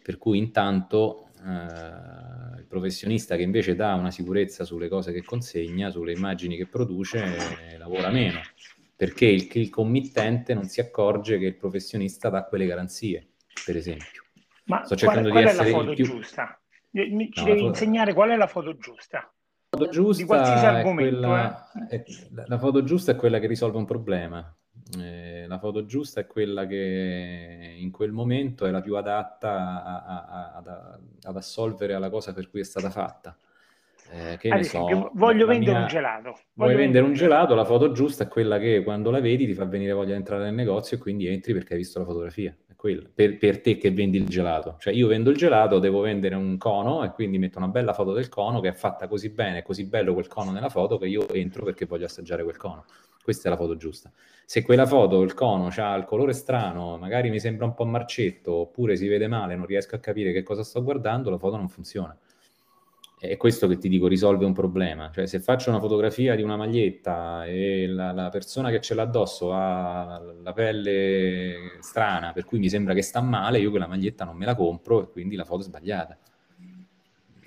[0.00, 5.90] Per cui intanto eh, il professionista che invece dà una sicurezza sulle cose che consegna,
[5.90, 7.24] sulle immagini che produce,
[7.72, 8.38] eh, lavora meno,
[8.94, 13.30] perché il, il committente non si accorge che il professionista dà quelle garanzie,
[13.64, 14.29] per esempio.
[14.64, 16.04] Ma Sto cercando qual, qual di essere è la foto più...
[16.04, 16.60] giusta?
[16.90, 17.68] Mi, ci no, devi foto...
[17.68, 19.32] insegnare qual è la foto giusta.
[19.70, 21.18] La foto giusta di qualsiasi argomento.
[21.18, 21.70] Quella...
[21.88, 21.96] Eh.
[21.96, 22.04] È...
[22.46, 24.54] La foto giusta è quella che risolve un problema.
[24.98, 30.04] Eh, la foto giusta è quella che in quel momento è la più adatta a,
[30.04, 33.36] a, a, ad assolvere alla cosa per cui è stata fatta.
[34.12, 35.80] Eh, che Ad esempio, so, voglio vendere mia...
[35.82, 36.38] un gelato.
[36.54, 39.66] Voglio vendere un gelato, la foto giusta è quella che quando la vedi ti fa
[39.66, 42.52] venire voglia di entrare nel negozio e quindi entri perché hai visto la fotografia.
[42.66, 44.74] È quella, per, per, te che vendi il gelato.
[44.80, 48.12] Cioè io vendo il gelato, devo vendere un cono e quindi metto una bella foto
[48.12, 51.06] del cono che è fatta così bene, è così bello quel cono nella foto che
[51.06, 52.84] io entro perché voglio assaggiare quel cono.
[53.22, 54.10] Questa è la foto giusta.
[54.44, 58.54] Se quella foto, il cono, ha il colore strano, magari mi sembra un po' marcetto,
[58.54, 61.68] oppure si vede male, non riesco a capire che cosa sto guardando, la foto non
[61.68, 62.16] funziona
[63.20, 65.10] è questo che ti dico, risolve un problema.
[65.12, 69.02] Cioè, se faccio una fotografia di una maglietta e la, la, persona che ce l'ha
[69.02, 74.24] addosso ha la pelle strana, per cui mi sembra che sta male, io quella maglietta
[74.24, 76.16] non me la compro e quindi la foto è sbagliata.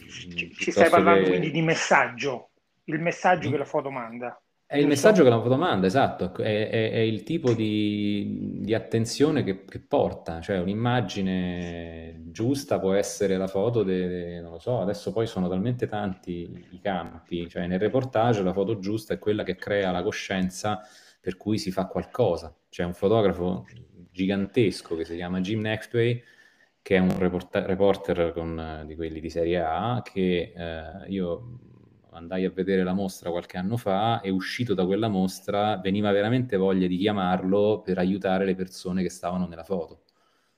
[0.08, 1.30] Ci, ci stai parlando che...
[1.30, 2.50] quindi di messaggio,
[2.84, 4.40] il messaggio che la foto manda.
[4.74, 8.74] È il messaggio che la foto manda, esatto, è, è, è il tipo di, di
[8.74, 14.58] attenzione che, che, porta, cioè un'immagine giusta può essere la foto, de, de, non lo
[14.58, 19.20] so, adesso poi sono talmente tanti i campi, cioè nel reportage la foto giusta è
[19.20, 20.82] quella che crea la coscienza
[21.22, 22.52] per cui si fa qualcosa.
[22.68, 23.68] C'è un fotografo
[24.10, 26.20] gigantesco che si chiama Jim Nextway,
[26.82, 31.60] che è un reporter, reporter con, di quelli di serie A, che eh, io
[32.14, 36.58] andai a vedere la mostra qualche anno fa e uscito da quella mostra veniva veramente
[36.58, 40.04] voglia di chiamarlo per aiutare le persone che stavano nella foto.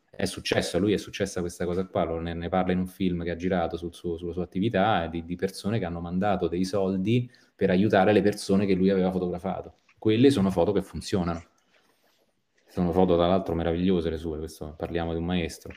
[0.10, 3.24] È successo, a lui è successa questa cosa qua, ne, ne parla in un film
[3.24, 6.64] che ha girato sul suo, sulla sua attività, di, di persone che hanno mandato dei
[6.64, 9.80] soldi per aiutare le persone che lui aveva fotografato.
[9.98, 11.44] Quelle sono foto che funzionano.
[12.68, 15.74] Sono foto, tra l'altro, meravigliose le sue, questo, parliamo di un maestro.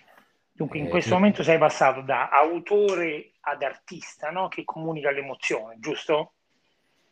[0.58, 4.48] Dunque, in eh, questo momento sei passato da autore ad artista, no?
[4.48, 6.32] Che comunica l'emozione, giusto?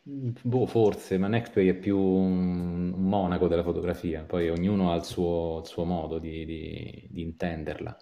[0.03, 5.03] Boh, forse, ma Nectway è più un, un monaco della fotografia, poi ognuno ha il
[5.03, 7.97] suo, il suo modo di, di- di intenderla.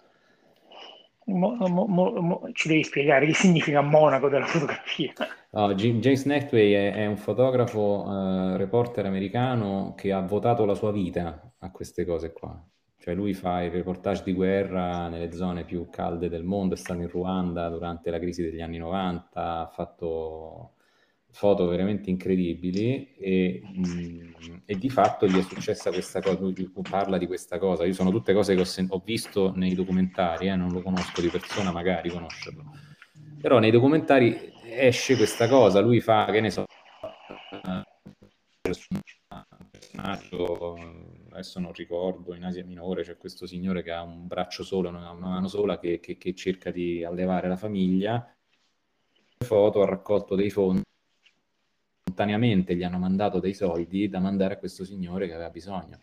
[1.26, 5.12] Mo- mo- mo- ci devi spiegare che significa monaco della fotografia.
[5.50, 8.04] J- James Nectway è, è un fotografo,
[8.52, 12.64] eh, reporter americano che ha votato la sua vita a queste cose qua.
[13.06, 17.00] Cioè lui fa i reportage di guerra nelle zone più calde del mondo, è stato
[17.00, 20.72] in Ruanda durante la crisi degli anni 90, ha fatto
[21.30, 27.16] foto veramente incredibili e, mh, e di fatto gli è successa questa cosa, lui parla
[27.16, 27.84] di questa cosa.
[27.84, 31.20] Io sono tutte cose che ho, sen- ho visto nei documentari, eh, non lo conosco
[31.20, 32.64] di persona, magari conoscerlo.
[33.40, 36.64] Però nei documentari esce questa cosa, lui fa, che ne so,
[37.62, 37.84] un
[39.70, 41.05] personaggio,
[41.36, 45.10] adesso non ricordo, in Asia Minore c'è questo signore che ha un braccio solo, una,
[45.10, 48.34] una mano sola, che, che- che cerca di allevare la famiglia.
[49.38, 50.82] Foto, ha raccolto dei fondi,
[52.02, 56.00] spontaneamente gli hanno mandato dei soldi da mandare a questo signore che aveva bisogno.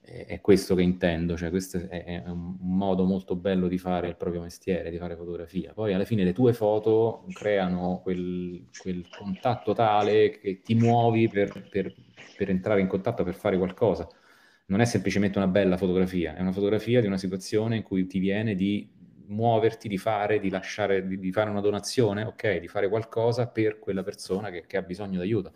[0.00, 4.06] È, è questo che intendo, cioè questo è, è un modo molto bello di fare
[4.08, 5.72] il proprio mestiere, di fare fotografia.
[5.72, 11.68] Poi alla fine le tue foto creano quel, quel contatto tale che ti muovi per,
[11.68, 11.92] per,
[12.36, 14.08] per entrare in contatto, per fare qualcosa.
[14.66, 18.18] Non è semplicemente una bella fotografia, è una fotografia di una situazione in cui ti
[18.18, 18.88] viene di
[19.26, 23.78] muoverti, di fare, di lasciare, di, di fare una donazione, ok, di fare qualcosa per
[23.78, 25.52] quella persona che, che ha bisogno d'aiuto.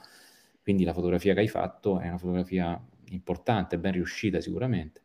[0.62, 2.79] Quindi la fotografia che hai fatto è una fotografia
[3.11, 5.03] importante, ben riuscita sicuramente.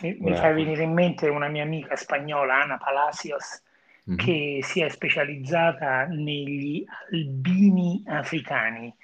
[0.00, 3.62] Mi, mi Ora, fa venire in mente una mia amica spagnola, Ana Palacios,
[4.04, 8.94] mhm, che si è specializzata negli albini africani.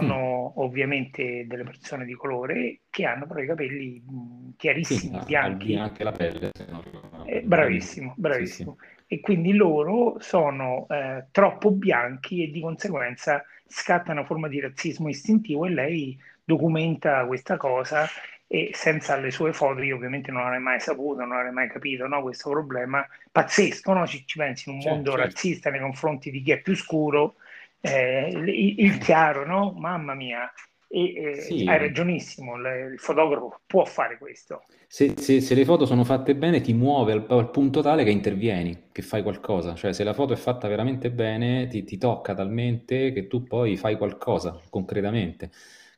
[0.00, 5.22] Mm, Sono ovviamente delle persone di colore che hanno però i capelli sì, chiarissimi, albina
[5.22, 7.46] bianchi, anche la pelle, se non ricordo eh, sì.
[7.46, 8.70] bravissimo, Sì, sì.
[8.70, 8.76] bravissimo.
[9.06, 15.08] E quindi loro sono eh, troppo bianchi e di conseguenza scatta una forma di razzismo
[15.08, 18.06] istintivo e lei documenta questa cosa
[18.48, 22.06] e senza le sue foto io ovviamente non avrei mai saputo, non avrei mai capito
[22.06, 24.06] no, questo problema pazzesco, no?
[24.06, 25.26] Ci, ci pensi in un Certo, mondo certo.
[25.26, 27.36] razzista nei confronti di chi è più scuro,
[27.80, 29.72] eh, il, il chiaro, no?
[29.72, 30.52] Mamma mia,
[30.88, 34.64] e, eh, hai Sì, ragionissimo, il, il fotografo può fare questo.
[34.88, 38.10] Se, se- se le foto sono fatte bene, ti muove al, al punto tale che
[38.10, 39.74] intervieni, che fai qualcosa.
[39.74, 43.76] Cioè, se la foto è fatta veramente bene, ti, ti tocca talmente che tu poi
[43.76, 45.50] fai qualcosa concretamente.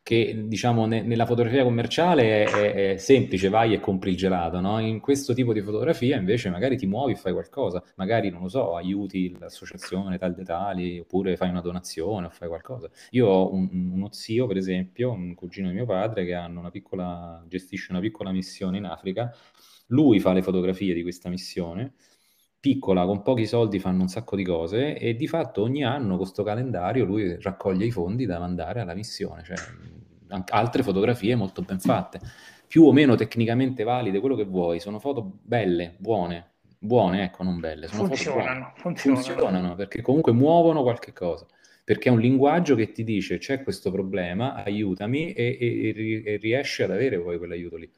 [0.08, 4.78] Che diciamo ne- nella fotografia commerciale è, è- semplice, vai e compri il gelato, no?
[4.78, 8.48] In questo tipo di fotografia invece magari ti muovi e fai qualcosa, magari non lo
[8.48, 12.88] so, aiuti l'associazione tal dei tali, oppure fai una donazione o fai qualcosa.
[13.10, 17.44] Io ho un- uno zio, per esempio, un cugino di mio padre, che una piccola,
[17.46, 19.30] gestisce una piccola missione in Africa.
[19.88, 21.94] Lui fa le fotografie di questa missione,
[22.60, 26.18] piccola, con pochi soldi fanno un sacco di cose e di fatto ogni anno con
[26.18, 29.56] questo calendario lui raccoglie i fondi da mandare alla missione, cioè
[30.28, 32.20] anche altre fotografie molto ben fatte,
[32.66, 37.60] più o meno tecnicamente valide, quello che vuoi, sono foto belle, buone, buone, ecco, non
[37.60, 39.22] belle, sono foto buone, Funzionano, funzionano.
[39.22, 41.46] funzionano perché comunque muovono qualche cosa
[41.88, 46.82] perché è un linguaggio che ti dice c'è questo problema, aiutami e, e- e riesci
[46.82, 47.90] ad avere poi quell'aiuto lì.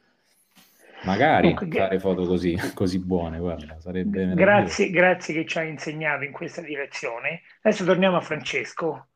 [1.05, 6.25] Magari Comunque, fare foto così, così buone, guarda, sarebbe grazie, grazie che ci hai insegnato
[6.25, 7.43] in questa direzione.
[7.63, 9.07] Adesso torniamo a Francesco.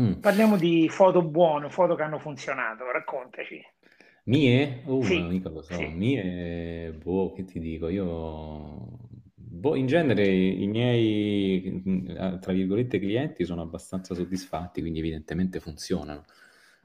[0.00, 0.14] Mm.
[0.20, 2.90] Parliamo di foto buone, foto che hanno funzionato.
[2.90, 3.62] Raccontaci.
[4.24, 4.82] Mie?
[4.86, 5.74] Ma Sì, mica lo so.
[5.74, 5.86] sì.
[5.86, 7.88] Mie, boh, che ti dico?
[7.88, 8.98] Io,
[9.34, 11.82] boh, in genere i miei,
[12.40, 16.24] tra virgolette, clienti sono abbastanza soddisfatti, quindi evidentemente funzionano.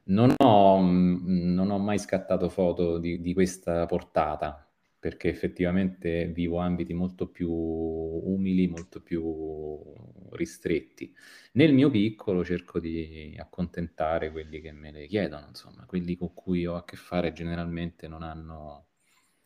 [0.05, 6.57] Non ho, mm, non ho mai scattato foto di, di questa portata, perché effettivamente vivo
[6.57, 9.93] ambiti molto più umili, molto più
[10.31, 11.13] ristretti.
[11.53, 16.65] Nel mio piccolo cerco di accontentare quelli che me le chiedono, insomma, quelli con cui
[16.65, 18.87] ho a che fare generalmente non hanno,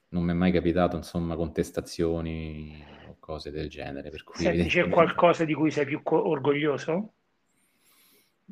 [0.10, 4.90] non mi è mai capitato, insomma, contestazioni o cose del genere, per cui Senti, c'è
[4.90, 7.14] qualcosa di cui sei più co- orgoglioso?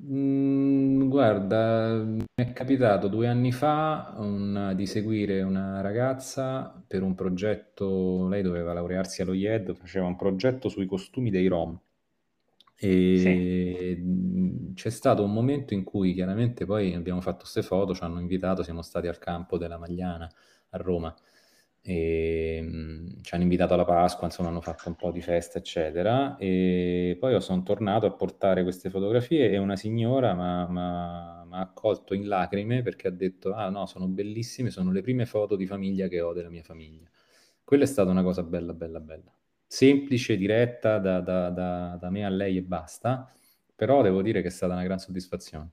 [0.03, 7.13] Mm, guarda, mi è capitato due anni fa un- di seguire una ragazza per un
[7.13, 11.79] progetto, lei doveva laurearsi allo IED, faceva un progetto sui costumi dei Rom
[13.13, 13.47] Sì.
[13.57, 18.03] e mm, c'è stato un momento in cui chiaramente poi abbiamo fatto queste foto, ci
[18.03, 20.29] hanno invitato, siamo stati al campo della Magliana
[20.69, 21.13] a Roma
[21.81, 26.35] e mh, ci hanno invitato alla Pasqua, insomma hanno fatto un po' di festa, eccetera.
[26.37, 32.27] E poi sono tornato a portare queste fotografie e una signora mi ha accolto in
[32.27, 36.21] lacrime perché ha detto: Ah no, sono bellissime, sono le prime foto di famiglia che
[36.21, 37.09] ho della mia famiglia.
[37.63, 39.31] Quella è stata una cosa bella, bella, bella.
[39.65, 43.31] Semplice, diretta, da, da- da- da me a lei e basta,
[43.75, 45.71] però devo dire che è stata una gran soddisfazione.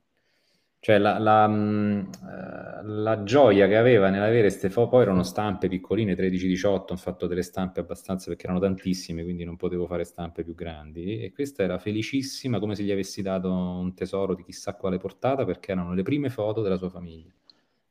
[0.81, 5.69] Cioè la, la, mh, eh, la gioia che aveva nell'avere queste foto, poi erano stampe
[5.69, 10.45] piccoline, 13-18, ho fatto delle stampe abbastanza perché erano tantissime, quindi non potevo fare stampe
[10.45, 14.75] più grandi, e questa era felicissima come se gli avessi dato un tesoro di chissà
[14.75, 17.33] quale portata, perché erano le prime foto della sua famiglia.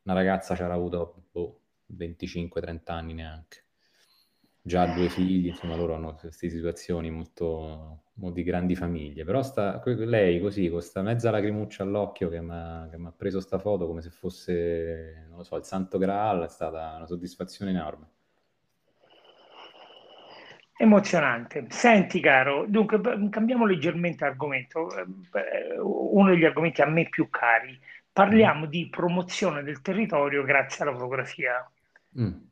[0.04, 3.67] Una ragazza ci avrà avuto boh, 25-30 anni neanche
[4.68, 9.82] già due figli, insomma loro hanno queste situazioni molto, molto di grandi famiglie, però sta,
[9.84, 14.10] lei così, con questa mezza lacrimuccia all'occhio che mi ha preso sta foto come se
[14.10, 18.06] fosse, non lo so, il santo graal, è stata una soddisfazione enorme.
[20.80, 21.66] Emozionante.
[21.70, 23.00] Senti caro, dunque
[23.30, 24.86] cambiamo leggermente argomento,
[25.82, 27.76] uno degli argomenti a me più cari.
[28.12, 28.68] Parliamo mm.
[28.68, 31.68] di promozione del territorio grazie alla fotografia.
[32.20, 32.46] Mm.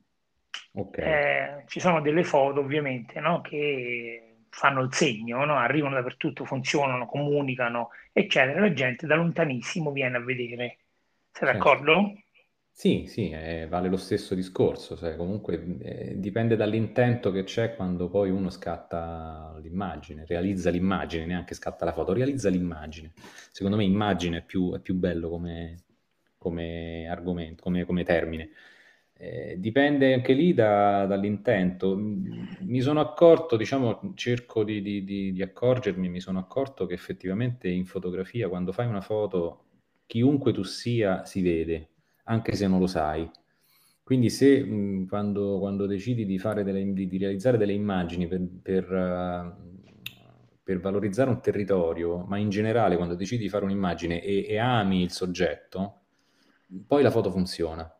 [0.73, 1.05] Okay.
[1.05, 5.57] Eh, ci sono delle foto ovviamente no, che fanno il segno, no?
[5.57, 8.61] arrivano dappertutto, funzionano, comunicano, eccetera.
[8.61, 10.79] La gente da lontanissimo viene a vedere.
[11.31, 11.53] Sei certo.
[11.53, 12.13] d'accordo?
[12.79, 18.11] Sì, sì, eh, vale lo stesso discorso, cioè, comunque eh, dipende dall'intento che c'è quando
[18.11, 23.13] poi uno scatta l'immagine, realizza l'immagine, neanche scatta la foto, realizza l'immagine.
[23.51, 25.85] Secondo me immagine è più, è più bello come,
[26.37, 28.51] come argomento, come, come termine.
[29.19, 31.97] Eh, dipende anche lì da, dall'intento.
[31.97, 37.69] Mi sono accorto, diciamo, cerco di, di, di, di, accorgermi, mi sono accorto che effettivamente
[37.69, 39.65] in fotografia, quando fai una foto,
[40.07, 41.91] chiunque tu sia si vede,
[42.25, 43.29] anche se non lo sai.
[44.03, 49.53] Quindi se mh, quando, quando, decidi di, delle, realizzare delle immagini per, per, uh,
[50.63, 55.03] per, valorizzare un territorio, ma in generale quando decidi di fare un'immagine e, e ami
[55.03, 56.03] il soggetto,
[56.87, 57.91] poi la foto funziona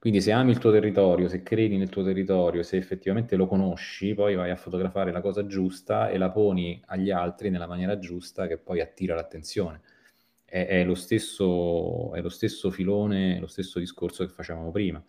[0.00, 4.14] quindi se ami il tuo territorio, se credi nel tuo territorio, se effettivamente lo conosci,
[4.14, 8.46] poi vai a fotografare la cosa giusta e la poni agli altri nella maniera giusta
[8.46, 9.82] che poi attira l'attenzione.
[10.46, 15.04] È, è, lo, stesso, è lo stesso filone, lo stesso discorso che facevamo prima.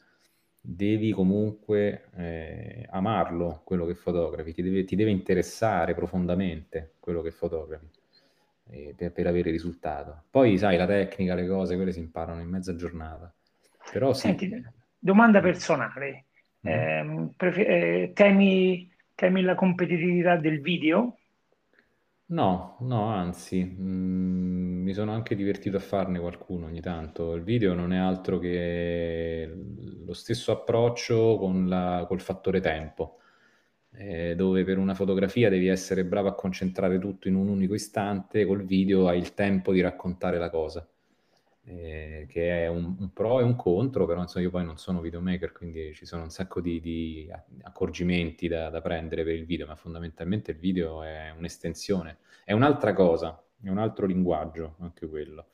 [0.59, 7.31] Devi comunque eh, amarlo quello che fotografi, ti deve, ti deve, interessare profondamente quello che
[7.31, 7.87] fotografi
[8.67, 10.23] eh, per, per avere risultato.
[10.29, 13.33] Poi sai, la tecnica, le cose, quelle si imparano in mezza giornata.
[13.89, 14.27] Però sì.
[14.27, 16.25] Senti, Domanda personale,
[16.67, 16.69] mm.
[16.69, 21.17] eh, prefer- eh, temi, temi la competitività del video?
[22.27, 27.33] No, no, anzi, mm, mi sono anche divertito a farne qualcuno ogni tanto.
[27.33, 29.51] Il video non è altro che
[30.05, 33.17] lo stesso approccio con la, col fattore tempo,
[33.93, 38.45] eh, dove per una fotografia devi essere bravo a concentrare tutto in un unico istante,
[38.45, 40.87] col video hai il tempo di raccontare la cosa
[41.63, 45.01] eh, che è un, un, pro e un contro, però insomma, io poi non sono
[45.01, 47.29] videomaker, quindi ci sono un sacco di, di
[47.61, 52.93] accorgimenti da, da, prendere per il video, ma fondamentalmente il video è un'estensione, è un'altra
[52.93, 55.47] cosa, è un altro linguaggio anche quello.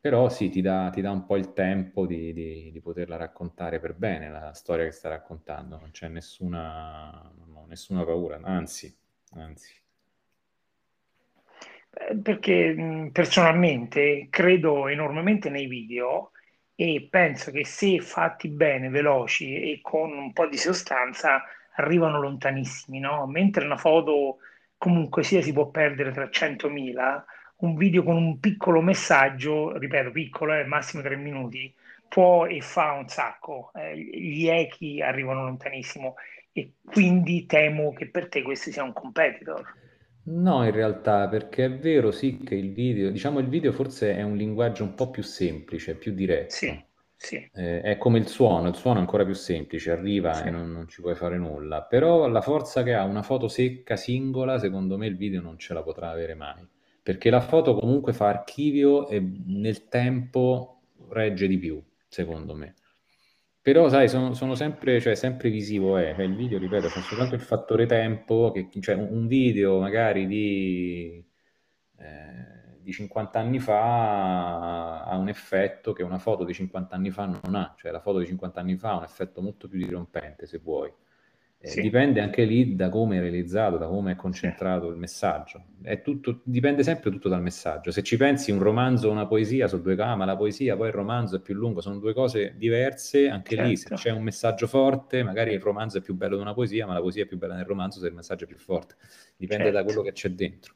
[0.00, 3.78] Però sì, ti dà, ti dà un po' il tempo di, di, di, poterla raccontare
[3.78, 8.92] per bene, la storia che sta raccontando, non c'è nessuna, no, nessuna paura, anzi,
[9.34, 9.81] anzi.
[11.94, 16.30] Eh, perché personalmente credo enormemente nei video
[16.74, 21.42] e penso che se fatti bene, veloci e con un po' di sostanza
[21.74, 23.26] arrivano lontanissimi, no?
[23.26, 24.38] Mentre una foto
[24.78, 27.24] comunque sia si può perdere tra 100.000,
[27.58, 31.72] un video con un piccolo messaggio, ripeto piccolo, eh, massimo tre minuti,
[32.08, 36.14] può e fa un sacco, eh, gli echi arrivano lontanissimo
[36.52, 39.62] e quindi temo che per te questo sia un competitor.
[40.24, 44.22] No, in realtà, perché è vero sì che il video, diciamo il video forse è
[44.22, 46.54] un linguaggio un po' più semplice, più diretto.
[46.54, 46.84] Sì,
[47.16, 47.48] sì.
[47.52, 50.46] Eh, è come il suono, il suono è ancora più semplice, arriva sì.
[50.46, 51.82] e non, non, ci puoi fare nulla.
[51.82, 55.74] Però la forza che ha una foto secca, singola, secondo me il video non ce
[55.74, 56.66] la potrà avere mai.
[57.02, 62.74] Perché la foto comunque fa archivio e nel tempo regge di più, secondo me.
[63.62, 66.12] Però, sai, sono, sono sempre, cioè, sempre visivo, eh.
[66.16, 71.24] Cioè, il video, ripeto, c'è soltanto il fattore tempo, che, cioè un video magari di,
[71.98, 77.26] eh, di 50 anni fa ha un effetto che una foto di 50 anni fa
[77.26, 80.46] non ha, cioè la foto di 50 anni fa ha un effetto molto più dirompente,
[80.46, 80.92] se vuoi.
[81.64, 81.80] Eh, sì.
[81.80, 85.66] Dipende anche lì da come è realizzato, da come è concentrato il messaggio.
[85.80, 87.92] È tutto, dipende sempre tutto dal messaggio.
[87.92, 90.88] Se ci pensi, un romanzo o una poesia sono due cose, ma la poesia poi
[90.88, 93.28] il romanzo è più lungo, sono due cose diverse.
[93.28, 93.70] Anche certo.
[93.70, 94.02] lì, se certo.
[94.02, 97.00] c'è un messaggio forte, magari il romanzo è più bello di una poesia, ma la
[97.00, 98.96] poesia è più bella nel romanzo se il messaggio è più forte.
[99.36, 99.78] Dipende certo.
[99.78, 100.74] da quello che c'è dentro.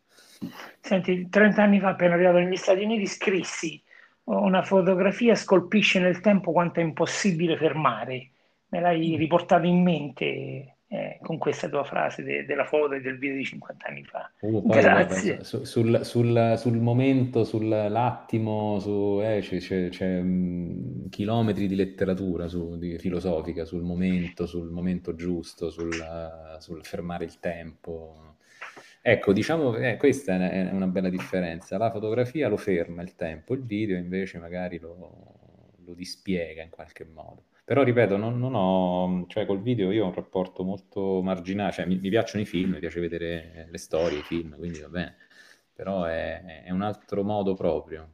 [0.78, 3.82] Senti, 30 anni fa, appena arrivato negli Stati Uniti, scrissi
[4.22, 8.30] una fotografia scolpisce nel tempo quanto è impossibile fermare.
[8.68, 9.18] Me l'hai mm.
[9.18, 13.44] riportato in mente eh, con questa tua frase de- della foto e del video di
[13.44, 14.30] 50 anni fa.
[14.40, 15.32] Uh, poi, Grazie.
[15.32, 21.74] Vabbè, su, sul, sul, sul, momento, sull'attimo, su, eh, c'è, c'è, c'è um, chilometri di
[21.74, 25.92] letteratura su, di, filosofica sul momento, sul momento giusto, sul,
[26.58, 28.36] sul fermare il tempo.
[29.02, 31.78] Ecco, diciamo, eh, questa è una bella differenza.
[31.78, 37.04] La fotografia lo ferma il tempo, il video invece magari lo, lo dispiega in qualche
[37.04, 37.44] modo.
[37.66, 41.84] Però ripeto, non, non, ho, cioè col video io ho un rapporto molto marginale, cioè
[41.84, 45.16] mi, mi, piacciono i film, mi piace vedere le storie, i film, quindi va bene,
[45.74, 48.08] però è, è un altro modo proprio.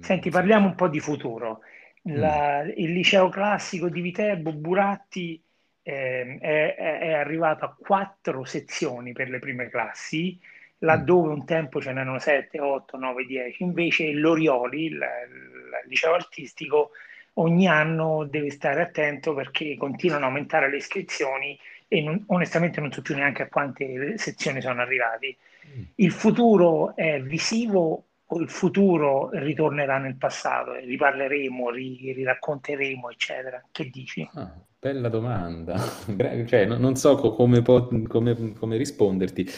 [0.00, 1.60] Senti, parliamo un po' di futuro.
[2.04, 2.70] La, mm.
[2.76, 5.44] Il liceo classico di Viterbo, Buratti,
[5.82, 10.40] eh, è, è, arrivato a quattro sezioni per le prime classi,
[10.78, 13.62] laddove un tempo ce n'erano 7, 8, 9, 10.
[13.62, 16.92] Invece l'Orioli, il, il liceo artistico,
[17.38, 21.58] ogni anno deve stare attento perché continuano a aumentare le iscrizioni
[21.88, 25.36] e non, onestamente non so più neanche a quante sezioni sono arrivati.
[25.66, 25.82] Mm.
[25.96, 30.72] Il futuro è visivo o il futuro ritornerà nel passato?
[30.74, 33.62] Riparleremo, riracconteremo, eccetera.
[33.70, 34.28] Che dici?
[34.34, 35.76] Ah, bella domanda.
[36.46, 39.48] cioè, non so come, come, come risponderti.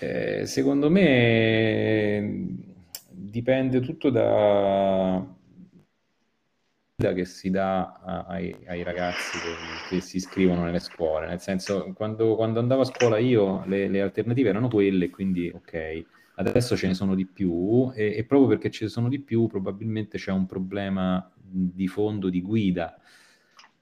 [0.00, 2.46] Eh, secondo me
[3.08, 5.24] dipende tutto da,
[6.96, 12.36] che si dà ai, ai ragazzi che, che, si iscrivono nelle scuole, nel senso quando,
[12.36, 16.04] quando andavo a scuola io le, le, alternative erano quelle, quindi ok,
[16.36, 19.48] adesso ce ne sono di più e, e proprio perché ce ne sono di più
[19.48, 22.96] probabilmente c'è un problema di fondo di guida.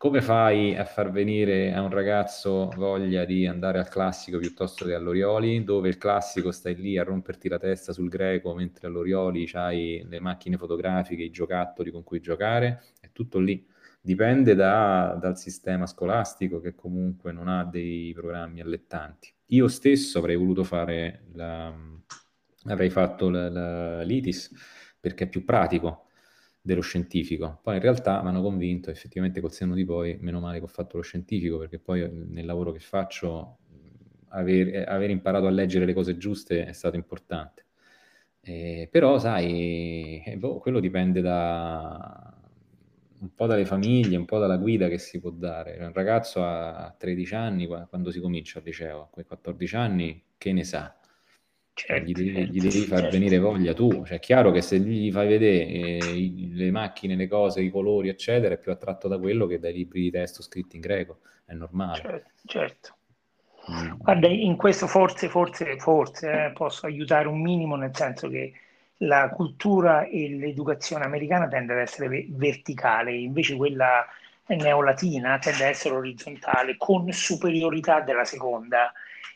[0.02, 4.94] Come fai a far venire a un ragazzo voglia di andare al classico piuttosto che
[4.94, 10.04] all'Orioli, dove il classico stai lì a romperti la testa sul greco, mentre all'Orioli hai
[10.08, 12.82] le macchine fotografiche, i giocattoli con cui giocare,
[13.12, 13.64] tutto lì.
[14.00, 19.32] Dipende da, dal sistema scolastico che comunque non ha dei programmi allettanti.
[19.46, 21.72] Io stesso avrei voluto fare la,
[22.64, 24.50] avrei fatto la, la, l'ITIS
[24.98, 26.06] perché è più pratico
[26.60, 27.60] dello scientifico.
[27.62, 30.68] Poi in realtà mi hanno convinto, effettivamente col senno di poi, meno male che ho
[30.68, 33.58] fatto lo scientifico, perché poi nel lavoro che faccio
[34.28, 37.66] aver, aver imparato a leggere le cose giuste è stato importante.
[38.40, 42.41] Eh, però, sai, eh, boh, quello dipende da
[43.22, 45.78] un po' dalle famiglie, un po' dalla guida che si può dare.
[45.78, 50.52] Un ragazzo a 13 anni, quando si comincia al liceo, a quei 14 anni, che
[50.52, 50.94] ne sa?
[51.74, 53.16] Certo, gli, devi, gli devi far certo.
[53.16, 54.04] venire voglia tu.
[54.04, 58.08] Cioè, è chiaro che se gli fai vedere eh, le macchine, le cose, i colori,
[58.08, 61.20] eccetera, è più attratto da quello che dai libri di testo scritti in greco.
[61.44, 62.00] È normale.
[62.00, 62.30] Certo.
[62.44, 62.96] certo.
[63.70, 63.98] Mm.
[63.98, 68.52] Guarda, in questo forse, forse, forse eh, posso aiutare un minimo, nel senso che
[69.02, 74.06] la cultura e l'educazione americana tende ad essere verticale, invece quella
[74.46, 78.92] neolatina tende ad essere orizzontale, con superiorità della seconda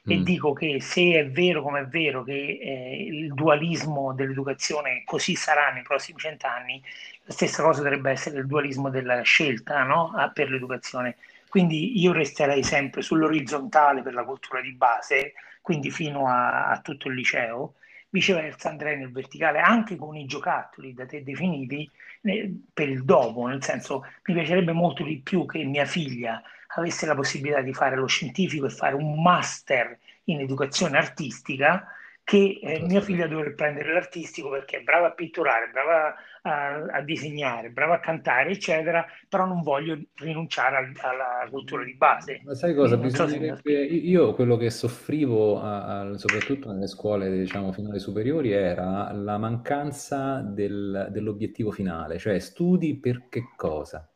[0.08, 0.22] e mm.
[0.22, 5.70] dico che se è vero come è vero che eh, il dualismo dell'educazione così sarà
[5.72, 6.80] nei prossimi cent'anni,
[7.24, 10.12] la stessa cosa dovrebbe essere il dualismo della scelta no?
[10.14, 11.16] ah, per l'educazione.
[11.48, 17.08] Quindi io resterei sempre sull'orizzontale per la cultura di base, quindi fino a, a tutto
[17.08, 17.74] il liceo,
[18.16, 21.88] viceversa andrei nel verticale anche con i giocattoli da te definiti
[22.22, 26.42] eh, per il dopo, nel senso mi piacerebbe molto di più che mia figlia
[26.76, 31.86] avesse la possibilità di fare lo scientifico e fare un master in educazione artistica
[32.24, 36.14] che eh, mia figlia dovrebbe prendere l'artistico perché è brava a pitturare, brava
[36.46, 41.94] a, a, disegnare, brava a cantare, eccetera, però non voglio rinunciare al, alla cultura di
[41.94, 42.40] base.
[42.44, 42.96] Ma sai cosa?
[42.96, 43.60] Bisognerebbe...
[43.62, 49.12] So io quello che soffrivo, a, a, soprattutto nelle scuole, diciamo, fino alle superiori, era
[49.12, 54.08] la mancanza del, dell'obiettivo finale, cioè studi per che cosa?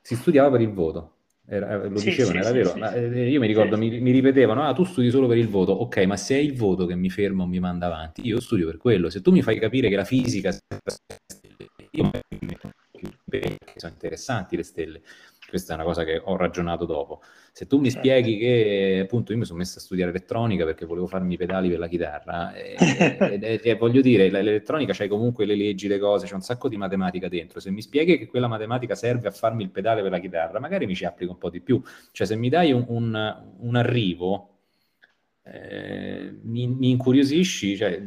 [0.00, 1.16] Si studiava per il voto.
[1.52, 2.74] Era, lo sì, dicevano, sì, era vero.
[2.76, 5.72] Ma, eh, io mi ricordo, mi, mi, ripetevano: Ah, tu studi solo per il voto.
[5.72, 8.66] Ok, ma se è il voto che mi ferma o mi manda avanti, io studio
[8.66, 9.10] per quello.
[9.10, 10.56] Se tu mi fai capire che la fisica.
[11.92, 12.10] Io
[13.28, 15.00] che sono interessanti le stelle.
[15.48, 17.22] Questa è una cosa che ho ragionato dopo.
[17.52, 18.06] Se tu mi certo.
[18.06, 21.68] spieghi che appunto io mi sono messo a studiare elettronica perché volevo farmi i pedali
[21.68, 26.26] per la chitarra, e, e, e voglio dire, l'elettronica c'hai comunque le leggi, le cose,
[26.26, 27.58] c'è un sacco di matematica dentro.
[27.58, 30.86] Se mi spieghi che quella matematica serve a farmi il pedale per la chitarra, magari
[30.86, 31.82] mi ci applico un po' di più.
[32.12, 34.59] Cioè, se mi dai un, un, un arrivo
[35.52, 38.00] eh, mi, mi, incuriosisci, cioè,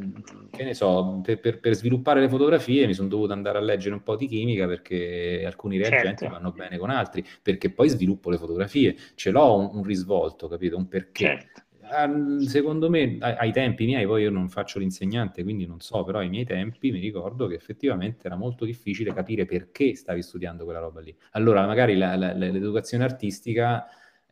[0.50, 3.94] che ne so, per, per, per, sviluppare le fotografie mi sono dovuto andare a leggere
[3.94, 6.34] un po' di chimica perché alcuni reagenti certo.
[6.34, 10.78] vanno bene con altri, perché poi sviluppo le fotografie, ce l'ho un, un risvolto, capito?
[10.78, 11.24] Un perché.
[11.24, 11.62] Certo.
[11.86, 16.02] Um, secondo me, ai, ai, tempi miei, poi io non faccio l'insegnante, quindi non so,
[16.02, 20.64] però ai miei tempi mi ricordo che effettivamente era molto difficile capire perché stavi studiando
[20.64, 21.14] quella roba lì.
[21.32, 23.86] Allora, magari la, la, l'educazione artistica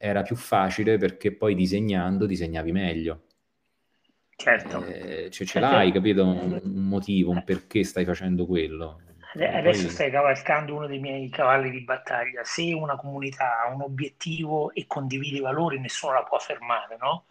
[0.05, 3.23] era più facile perché poi disegnando disegnavi meglio.
[4.35, 4.85] Certo.
[4.85, 6.27] Eh, cioè, ce l'hai, capito?
[6.27, 9.01] Un, un, motivo, un perché stai facendo quello.
[9.35, 9.91] Adesso poi...
[9.91, 12.43] stai cavalcando uno dei miei cavalli di battaglia.
[12.43, 17.27] Se una comunità ha un obiettivo e condivide i valori, nessuno la può fermare, no?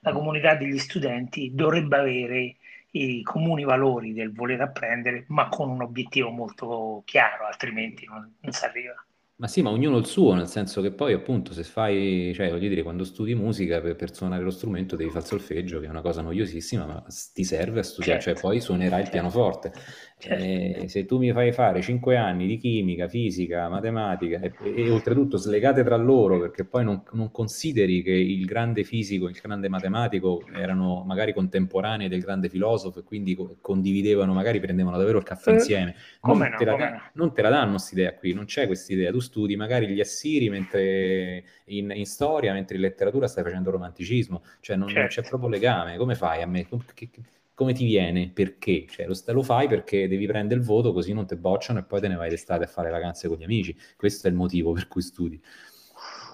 [0.00, 0.14] La mm.
[0.14, 2.56] comunità degli studenti dovrebbe avere
[2.90, 8.52] i comuni valori del voler apprendere, ma con un obiettivo molto chiaro, altrimenti non, non
[8.52, 9.05] si arriva.
[9.38, 12.68] Ma sì, ma ognuno il suo, nel senso che poi appunto se fai, cioè voglio
[12.68, 15.90] dire, quando studi musica per, per suonare lo strumento devi fare il solfeggio, che è
[15.90, 18.40] una cosa noiosissima, ma ti serve a studiare, cioè, certo.
[18.40, 19.72] cioè poi suonerai il pianoforte.
[20.18, 20.42] Certo.
[20.42, 25.36] Eh, se tu mi fai fare cinque anni di chimica, fisica, matematica e, e oltretutto
[25.36, 30.42] slegate tra loro, perché poi non, non, consideri che il grande fisico, il grande matematico
[30.54, 35.54] erano magari contemporanei del grande filosofo e quindi condividevano, magari prendevano davvero il caffè eh,
[35.54, 35.94] insieme.
[36.22, 37.00] Non, no, te, la, no.
[37.12, 39.10] non te la danno questa idea qui, non c'è questa idea.
[39.10, 44.42] Tu studi magari gli assiri mentre in, in, storia, mentre in letteratura stai facendo romanticismo,
[44.60, 45.00] cioè non, certo.
[45.00, 45.28] non c'è certo.
[45.30, 45.96] proprio legame.
[45.96, 46.66] Come fai a me?
[46.94, 47.10] Che,
[47.54, 48.30] come ti viene?
[48.32, 48.86] Perché?
[48.88, 52.00] Cioè, lo, lo, fai perché devi prendere il voto così non ti bocciano e poi
[52.00, 53.76] te ne vai d'estate a fare vacanze con gli amici.
[53.96, 55.40] Questo è il motivo per cui studi.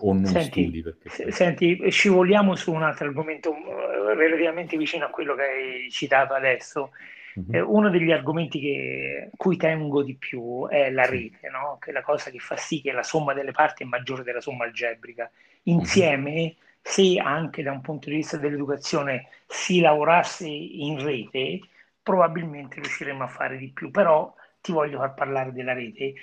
[0.01, 0.83] O non senti, studi.
[0.83, 1.31] Perché...
[1.31, 6.91] Senti, scivoliamo su un altro argomento eh, relativamente vicino a quello che hai citato adesso.
[7.39, 7.55] Mm-hmm.
[7.55, 11.79] Eh, uno degli argomenti che, cui tengo di più è la rete, no?
[11.81, 14.41] che è la cosa che fa sì che la somma delle parti è maggiore della
[14.41, 15.31] somma algebrica.
[15.65, 21.61] Insieme mm-hmm se anche da un punto di vista dell'educazione si lavorasse in rete,
[22.03, 23.91] probabilmente riusciremmo a fare di più.
[23.91, 26.15] Però ti voglio far parlare della rete.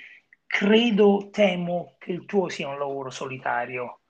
[0.46, 4.00] Credo, temo che il tuo sia un lavoro solitario.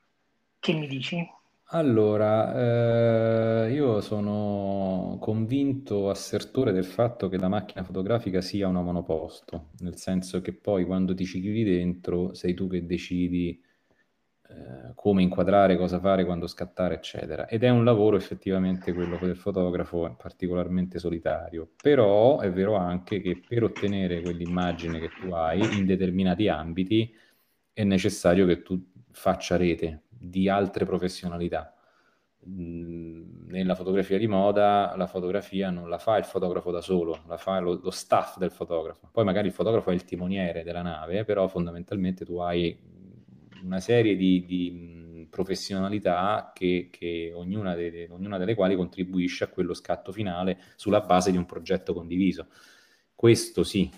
[0.58, 1.26] Che mi dici?
[1.72, 9.68] Allora, eh, io sono convinto assertore del fatto che la macchina fotografica sia una monoposto,
[9.78, 13.62] nel senso che poi quando ti ci chiudi dentro sei tu che decidi
[14.48, 17.46] eh, come inquadrare, cosa fare, quando scattare, eccetera.
[17.46, 21.70] Ed è un lavoro effettivamente quello del fotografo particolarmente solitario.
[21.80, 27.14] Però è vero anche che per ottenere quell'immagine che tu hai in determinati ambiti
[27.72, 31.74] è necessario che tu faccia rete di altre professionalità.
[32.48, 37.36] Mm, nella fotografia di moda la fotografia non la fa il fotografo da solo, la
[37.36, 39.08] fa lo, lo staff del fotografo.
[39.10, 42.76] Poi magari il fotografo è il timoniere della nave, però fondamentalmente tu hai
[43.62, 49.74] una serie di, di professionalità che, che ognuna, de, ognuna, delle quali contribuisce a quello
[49.74, 52.48] scatto finale sulla base di un progetto condiviso.
[53.14, 53.90] Questo sì,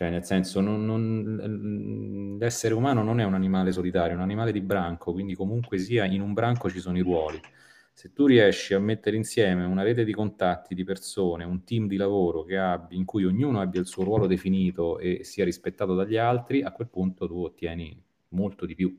[0.00, 4.50] cioè nel senso non, non, l'essere umano non è un animale solitario, è un animale
[4.50, 7.38] di branco, quindi comunque sia in un branco ci sono i ruoli.
[7.92, 11.98] Se tu riesci a mettere insieme una rete di contatti, di persone, un team di
[11.98, 16.62] lavoro abbia, in cui ognuno abbia il suo ruolo definito e sia rispettato dagli altri,
[16.62, 18.96] a quel punto tu ottieni molto di più.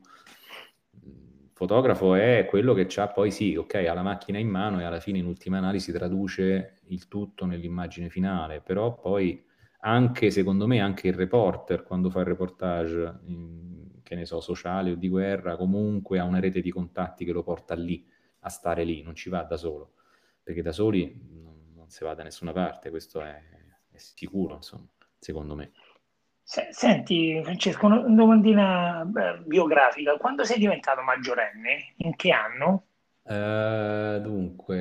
[1.00, 4.84] Il fotografo è quello che ha poi sì, ok, ha la macchina in mano e
[4.84, 9.50] alla fine in ultima analisi traduce il tutto nell'immagine finale, però poi
[9.84, 14.92] anche, secondo me, anche il reporter quando fa il reportage, in, che ne so, sociale
[14.92, 18.06] o di guerra, comunque ha una rete di contatti che lo porta lì,
[18.40, 19.94] a stare lì, non ci va da solo,
[20.42, 23.40] perché da soli non, non si va da nessuna parte, questo è,
[23.90, 25.72] è sicuro, insomma, secondo me.
[26.44, 29.08] Senti Francesco, una domandina
[29.44, 30.16] biografica.
[30.16, 31.94] Quando sei diventato maggiorenne?
[31.98, 32.86] In che anno?
[33.22, 34.74] Eh, dunque,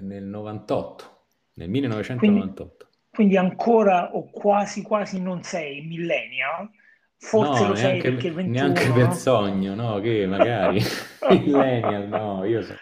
[0.00, 1.18] nel 98,
[1.54, 2.76] nel 1998.
[2.76, 2.87] Quindi,
[3.18, 6.70] quindi ancora o quasi quasi non sei millennial?
[7.16, 9.98] Forse no, lo sei neanche, perché 21, neanche per sogno, no?
[9.98, 10.80] Che magari
[11.28, 12.74] millennial, no, io so,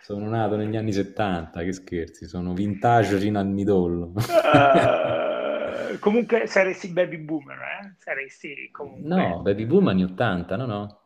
[0.00, 4.12] sono nato negli anni 70, che scherzi, sono vintage fino al midollo.
[4.16, 7.94] Uh, comunque saresti baby boomer, eh?
[7.98, 9.08] Saresti comunque...
[9.08, 10.98] No, baby boomer anni 80, no, no.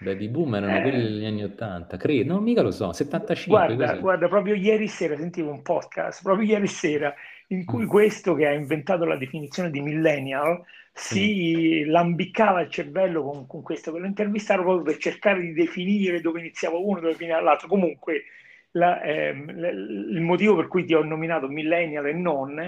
[0.00, 0.82] Baby boomer erano eh...
[0.82, 3.56] quelli degli anni 80, credo, non mica lo so, 75.
[3.56, 4.00] Guarda, così.
[4.00, 7.14] guarda, proprio ieri sera sentivo un podcast, proprio ieri sera,
[7.52, 7.88] in cui mm.
[7.88, 11.90] questo che ha inventato la definizione di millennial si mm.
[11.90, 16.40] lambiccava il cervello con, con questo, per lo intervistare proprio per cercare di definire dove
[16.40, 17.68] iniziava uno, dove finiva l'altro.
[17.68, 18.24] Comunque,
[18.72, 22.60] la, ehm, il motivo per cui ti ho nominato millennial e non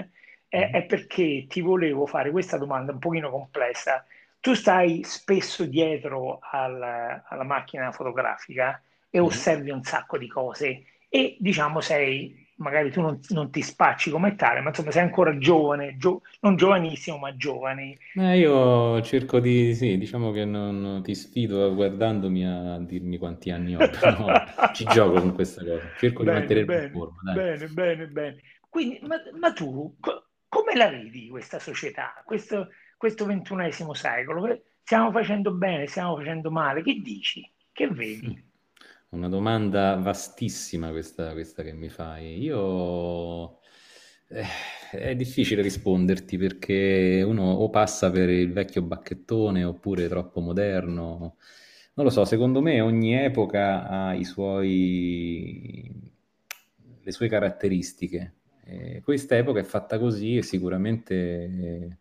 [0.49, 4.05] è, è perché ti volevo fare questa domanda un pochino complessa.
[4.39, 9.25] Tu stai spesso dietro al, alla macchina fotografica e mm-hmm.
[9.25, 14.35] osservi un sacco di cose e diciamo sei magari tu non, non, ti spacci come
[14.35, 17.97] tale, ma insomma sei ancora giovane, gio- non giovanissimo, ma giovane.
[18.15, 23.75] Eh, io cerco di, sì, diciamo che non ti sfido guardandomi a dirmi quanti anni
[23.75, 24.33] ho, però
[24.73, 27.21] ci gioco con questa cosa, cerco bene, di mantenere in forma.
[27.23, 27.35] Dai.
[27.35, 28.41] Bene, bene, bene.
[28.69, 29.95] Quindi, ma, ma tu
[30.47, 34.61] come la vedi questa società, questo, questo ventunesimo secolo?
[34.83, 36.83] Stiamo facendo bene, stiamo facendo male?
[36.83, 37.51] Che dici?
[37.71, 38.51] Che vedi?
[39.13, 42.41] Una domanda vastissima questa, questa che mi fai.
[42.41, 43.59] Io...
[44.27, 44.43] Eh,
[44.91, 51.37] è difficile risponderti perché uno o passa per il vecchio bacchettone oppure troppo moderno.
[51.93, 55.91] Non lo so, secondo me ogni epoca ha i suoi...
[57.03, 58.33] le sue caratteristiche.
[58.65, 61.97] Eh, questa epoca è fatta così e sicuramente eh,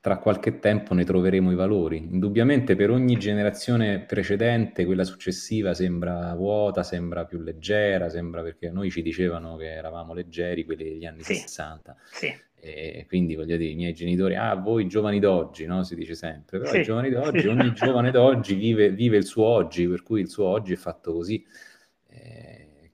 [0.00, 1.96] tra qualche tempo ne troveremo i valori.
[1.98, 8.90] Indubbiamente per ogni generazione precedente, quella successiva sembra vuota, sembra più leggera, sembra perché noi
[8.90, 11.96] ci dicevano che eravamo leggeri quelli degli anni sì, 60.
[12.10, 12.46] Sì.
[12.60, 15.84] E quindi voglio dire, i miei genitori, ah, voi giovani d'oggi, no?
[15.84, 19.44] Si dice sempre, però sì, i giovani d'oggi, ogni giovane d'oggi vive, vive, il suo
[19.44, 21.44] oggi, per cui il suo oggi è fatto così.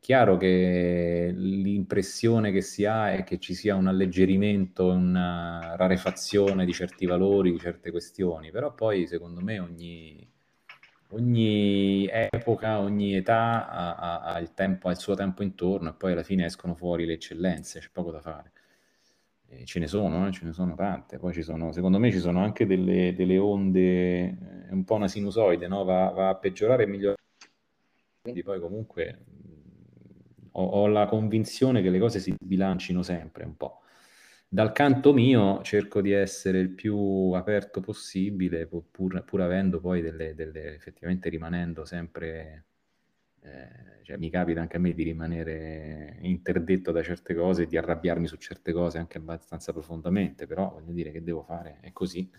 [0.04, 6.66] Eh, chiaro che l'impressione che si ha è che ci sia un alleggerimento, una rarefazione
[6.66, 10.28] di certi valori, di certe questioni, però poi secondo me ogni,
[11.10, 16.12] ogni epoca, ogni età ha, ha, il tempo, ha, il suo tempo intorno e poi
[16.12, 18.52] alla fine escono fuori le eccellenze, c'è poco da fare.
[19.48, 20.32] E ce ne sono, eh?
[20.32, 21.18] ce ne sono tante.
[21.18, 25.08] Poi ci sono, secondo me ci sono anche delle, delle onde, è un po' una
[25.08, 25.84] sinusoide, no?
[25.84, 27.22] va, va a peggiorare e migliorare.
[28.20, 29.18] Quindi poi comunque
[30.56, 33.80] ho, ho, la convinzione che le cose si bilancino sempre un po'.
[34.48, 40.34] Dal canto mio cerco di essere il più aperto possibile, pur, pur avendo poi delle,
[40.34, 42.66] delle, effettivamente rimanendo sempre,
[43.42, 48.28] eh, cioè mi capita anche a me di rimanere interdetto da certe cose, di arrabbiarmi
[48.28, 52.30] su certe cose anche abbastanza profondamente, però voglio dire che devo fare, è così.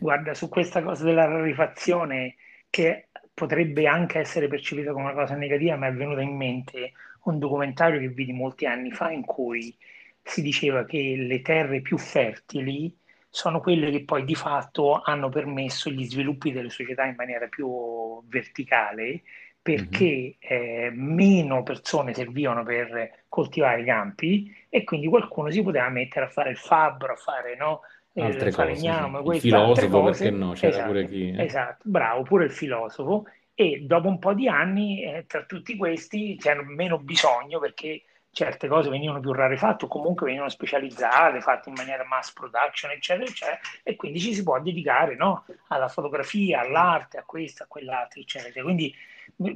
[0.00, 2.34] Guarda, su questa cosa della rarefazione
[2.68, 3.09] che
[3.40, 7.98] potrebbe anche essere percepita come una cosa negativa, ma è venuto in mente un documentario
[7.98, 9.74] che vidi molti anni fa in cui
[10.22, 12.94] si diceva che le terre più fertili
[13.30, 18.22] sono quelle che poi di fatto hanno permesso gli sviluppi delle società in maniera più
[18.26, 19.22] verticale
[19.62, 20.86] perché mm-hmm.
[20.86, 26.28] eh, meno persone servivano per coltivare i campi e quindi qualcuno si poteva mettere a
[26.28, 27.80] fare il fabbro, a fare no,
[28.14, 29.46] altre falegname, cose, sì.
[29.46, 31.30] il filosofo perché no, c'era esatto, pure chi...
[31.30, 31.42] Eh.
[31.42, 36.36] Esatto, bravo, pure il filosofo e dopo un po' di anni eh, tra tutti questi
[36.40, 38.02] c'era meno bisogno perché
[38.32, 43.28] certe cose venivano più rarefatte o comunque venivano specializzate, fatte in maniera mass production, eccetera,
[43.28, 45.44] eccetera, e quindi ci si può dedicare no?
[45.68, 48.62] alla fotografia, all'arte, a questo, a quell'altro, eccetera.
[48.62, 48.94] Quindi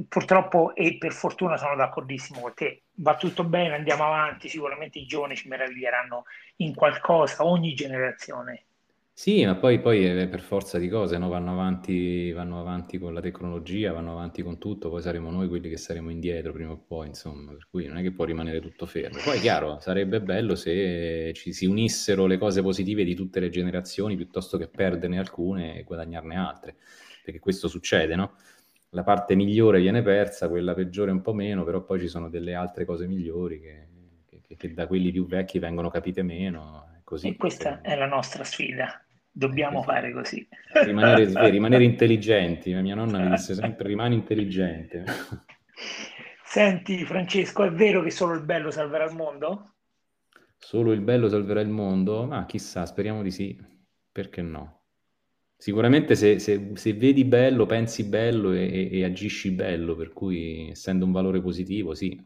[0.08, 5.06] purtroppo e per fortuna sono d'accordissimo con te, va tutto bene, andiamo avanti, sicuramente i
[5.06, 6.24] giovani ci meraviglieranno
[6.56, 8.64] in qualcosa, ogni generazione.
[9.16, 11.28] Sì, ma poi, poi è per forza di cose, no?
[11.28, 15.68] Vanno avanti, vanno avanti con la tecnologia, vanno avanti con tutto, poi saremo noi quelli
[15.68, 18.86] che saremo indietro prima o poi, insomma, per cui non è che può rimanere tutto
[18.86, 19.20] fermo.
[19.22, 24.16] Poi, chiaro, sarebbe bello se ci si unissero le cose positive di tutte le generazioni
[24.16, 26.74] piuttosto che perderne alcune e guadagnarne altre,
[27.22, 28.32] perché questo succede, no?
[28.94, 32.54] La parte migliore viene persa, quella peggiore un po' meno, però poi ci sono delle
[32.54, 33.88] altre cose migliori che,
[34.46, 37.00] che, che da quelli più vecchi vengono capite meno.
[37.02, 37.28] Così.
[37.28, 40.46] E questa è la nostra sfida, dobbiamo eh, fare così.
[40.72, 45.04] Rimanere, rimanere intelligenti, mia nonna mi disse sempre rimani intelligente.
[46.44, 49.74] Senti Francesco, è vero che solo il bello salverà il mondo?
[50.56, 52.24] Solo il bello salverà il mondo?
[52.26, 53.58] Ma chissà, speriamo di sì,
[54.10, 54.83] perché no?
[55.64, 60.68] Sicuramente se, se, se, vedi bello, pensi bello e, e, e, agisci bello, per cui
[60.68, 62.22] essendo un valore positivo, sì,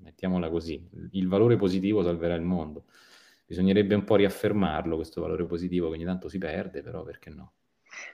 [0.00, 2.86] mettiamola così, il valore positivo salverà il mondo.
[3.44, 7.52] Bisognerebbe un po' riaffermarlo, questo valore positivo che ogni tanto si perde, però perché no?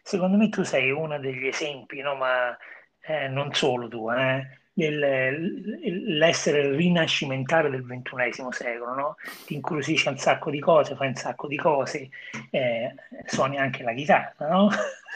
[0.02, 2.16] Secondo me tu sei uno degli esempi, no?
[2.16, 2.56] ma
[2.98, 4.58] eh, non solo tu, eh?
[4.76, 9.16] L'essere rinascimentale del ventunesimo secolo, no?
[9.46, 12.10] ti incuriosisce un sacco di cose, fai un sacco di cose,
[12.50, 12.94] eh,
[13.24, 14.68] suoni anche la chitarra, no?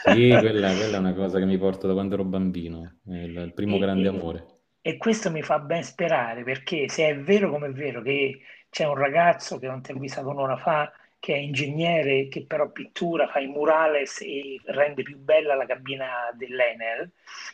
[0.03, 3.53] Sì, quella, quella, è una cosa che mi porto da quando ero bambino, il, il
[3.53, 4.45] primo e, grande amore.
[4.81, 8.39] E questo mi fa ben sperare, perché se è vero come è vero che
[8.69, 13.39] c'è un ragazzo che ho intervistato un'ora fa, che è ingegnere, che però pittura, fa
[13.39, 17.11] i murales e rende più bella la cabina dell'Enel.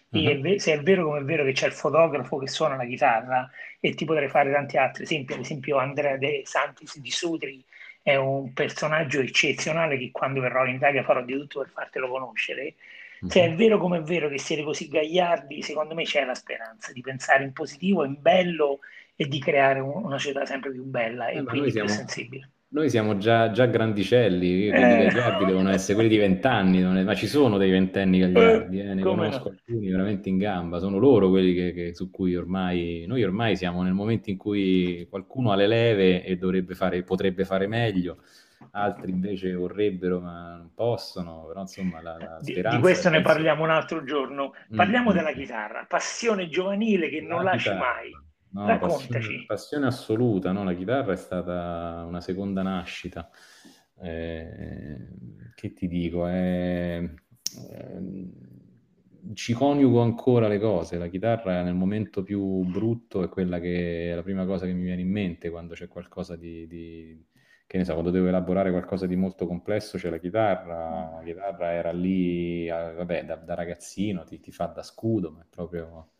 [0.09, 0.45] Uh-huh.
[0.45, 3.49] E se è vero come è vero che c'è il fotografo che suona la chitarra,
[3.79, 7.63] e ti potrei fare tanti altri esempi, ad esempio Andrea De Santis di Sutri
[8.03, 12.75] è un personaggio eccezionale che quando verrò in Italia farò di tutto per fartelo conoscere.
[13.21, 13.29] Uh-huh.
[13.29, 16.91] Se è vero come è vero che siete così gagliardi, secondo me c'è la speranza
[16.91, 18.79] di pensare in positivo, in bello
[19.15, 21.87] e di creare una società sempre più bella e eh, quindi siamo...
[21.87, 22.49] più sensibile.
[22.75, 25.07] Noi siamo già, già grandicelli, quelli eh.
[25.07, 29.29] gagliardi devono essere quelli di vent'anni, ma ci sono dei ventenni gagliardi, eh, ne Come
[29.29, 29.55] conosco no?
[29.55, 33.81] alcuni veramente in gamba, sono loro quelli che, che, su cui ormai, noi ormai siamo
[33.81, 36.37] nel momento in cui qualcuno ha le leve e
[36.71, 38.17] fare, potrebbe fare meglio,
[38.71, 43.63] altri invece vorrebbero ma non possono, però insomma la, la di, di, questo ne parliamo
[43.63, 44.53] un altro giorno.
[44.73, 48.11] Mm, parliamo mm, della chitarra, passione giovanile che non lasci mai.
[48.55, 49.07] No, Raccontaci.
[49.09, 50.63] Passione, passione assoluta, no?
[50.63, 53.29] la chitarra è stata una seconda nascita.
[54.01, 55.07] Eh,
[55.53, 56.25] che ti dico?
[56.25, 57.15] Eh,
[57.69, 58.31] eh,
[59.33, 60.97] ci coniugo ancora le cose.
[60.97, 64.83] La chitarra nel momento più brutto è quella che è la prima cosa che mi
[64.83, 67.25] viene in mente quando c'è qualcosa di, di
[67.67, 71.71] che ne so, quando devo elaborare qualcosa di molto complesso c'è la chitarra, la chitarra
[71.73, 76.11] era lì, eh, vabbè, da, da ragazzino ti, ti, fa da scudo, ma è proprio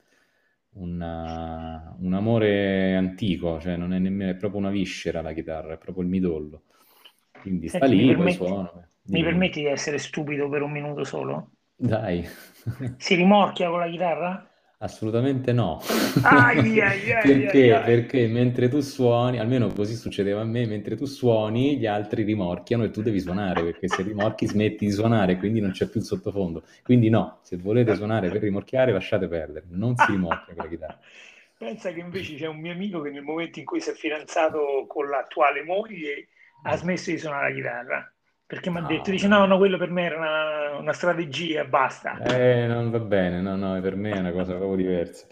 [0.76, 5.78] una, un amore antico, cioè non è nemmeno, è proprio una viscera la chitarra, è
[5.78, 6.64] proprio il midollo.
[7.42, 8.88] Quindi Senti, sta lì, poi permetti, suono.
[9.08, 11.52] Mi permetti di essere stupido per un minuto solo?
[11.76, 12.26] Dai.
[12.98, 14.50] si rimorchia con la chitarra?
[14.80, 15.82] Assolutamente no.
[16.24, 17.82] Ai, ai, ai, perché?
[17.86, 22.84] Perché mentre tu suoni, almeno così succedeva a me, mentre tu suoni gli altri rimorchiano
[22.84, 26.06] e tu devi suonare, perché se rimorchi smetti di suonare, quindi non c'è più il
[26.06, 26.64] sottofondo.
[26.84, 31.00] Quindi no, se volete suonare per rimorchiare lasciate perdere, non si rimorchia con la chitarra.
[31.58, 34.86] Pensa che invece c'è un mio amico che nel momento in cui si è fidanzato
[34.88, 36.28] con l'attuale moglie
[36.64, 36.78] ha mm.
[36.78, 38.16] smesso di suonare la chitarra
[38.48, 41.66] perché mi ha no, detto, dice no, no, quello per me era una, una strategia,
[41.66, 42.20] basta.
[42.20, 45.26] Eh, non va bene, no, no, per me è una cosa proprio diversa.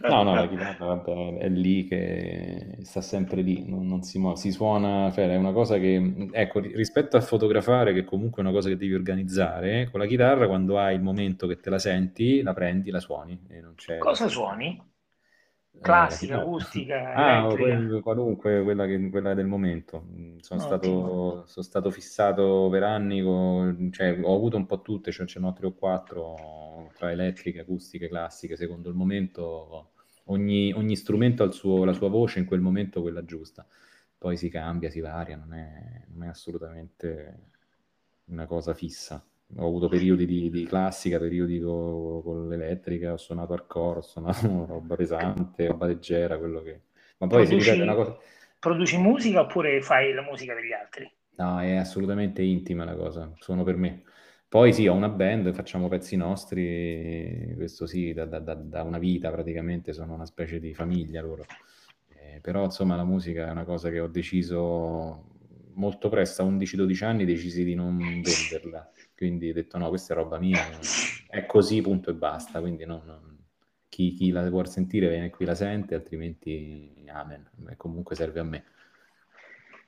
[0.00, 1.02] No, no, la chitarra
[1.38, 5.52] è lì che sta sempre lì, non, non si muove, si suona, cioè è una
[5.52, 10.00] cosa che, ecco, rispetto a fotografare, che comunque è una cosa che devi organizzare, con
[10.00, 13.38] la chitarra quando hai il momento che te la senti, la prendi, la suoni.
[13.50, 13.98] E non c'è...
[13.98, 14.92] Cosa suoni?
[15.80, 20.06] Classica, acustica, ah, quel, qualunque, quella, che, quella, del momento.
[20.40, 25.26] Sono, stato, sono stato, fissato per anni, con, cioè, ho avuto un po' tutte, cioè
[25.26, 29.90] ce n'ho tre o quattro tra elettriche, acustiche, classiche, secondo il momento.
[30.28, 33.66] Ogni, ogni strumento ha suo, la sua voce, in quel momento quella giusta.
[34.16, 37.50] Poi si cambia, si varia, non è, non è assolutamente
[38.26, 39.22] una cosa fissa
[39.56, 44.66] ho avuto periodi di, di classica, periodi con, con l'elettrica, ho suonato hardcore, ho suonato
[44.66, 46.80] roba pesante, roba leggera, quello che...
[47.18, 48.18] Ma poi produci, si ripete una cosa...
[48.58, 51.10] Produci musica oppure fai la musica degli altri?
[51.36, 54.02] No, è assolutamente intima la cosa, suono per me.
[54.48, 59.30] Poi sì, ho una band, facciamo pezzi nostri, questo sì, da, da, da una vita
[59.30, 61.44] praticamente, sono una specie di famiglia loro.
[62.08, 65.32] Eh, però insomma la musica è una cosa che ho deciso
[65.74, 70.16] molto presto, a 11-12 anni, decisi di non venderla quindi ho detto no, questa è
[70.16, 70.62] roba mia,
[71.28, 73.38] è così, punto e basta, quindi non, non,
[73.88, 78.44] chi, chi, la vuole sentire viene qui la sente, altrimenti amen, e comunque serve a
[78.44, 78.64] me.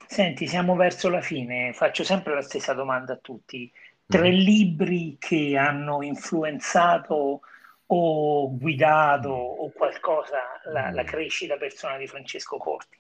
[0.07, 3.71] Senti, siamo verso la fine, faccio sempre la stessa domanda a tutti.
[4.07, 4.35] Tre mm.
[4.35, 7.41] libri che hanno influenzato
[7.87, 10.39] o guidato o qualcosa
[10.73, 12.99] la, la crescita personale di Francesco Corti?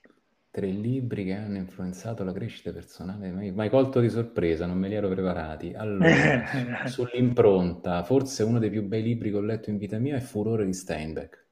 [0.56, 4.88] Tre libri che hanno influenzato la crescita personale, mi hai colto di sorpresa, non me
[4.88, 5.74] li ero preparati.
[5.74, 6.06] Allora,
[6.88, 10.64] sull'impronta, forse uno dei più bei libri che ho letto in vita mia è Furore
[10.64, 11.46] di Steinbeck.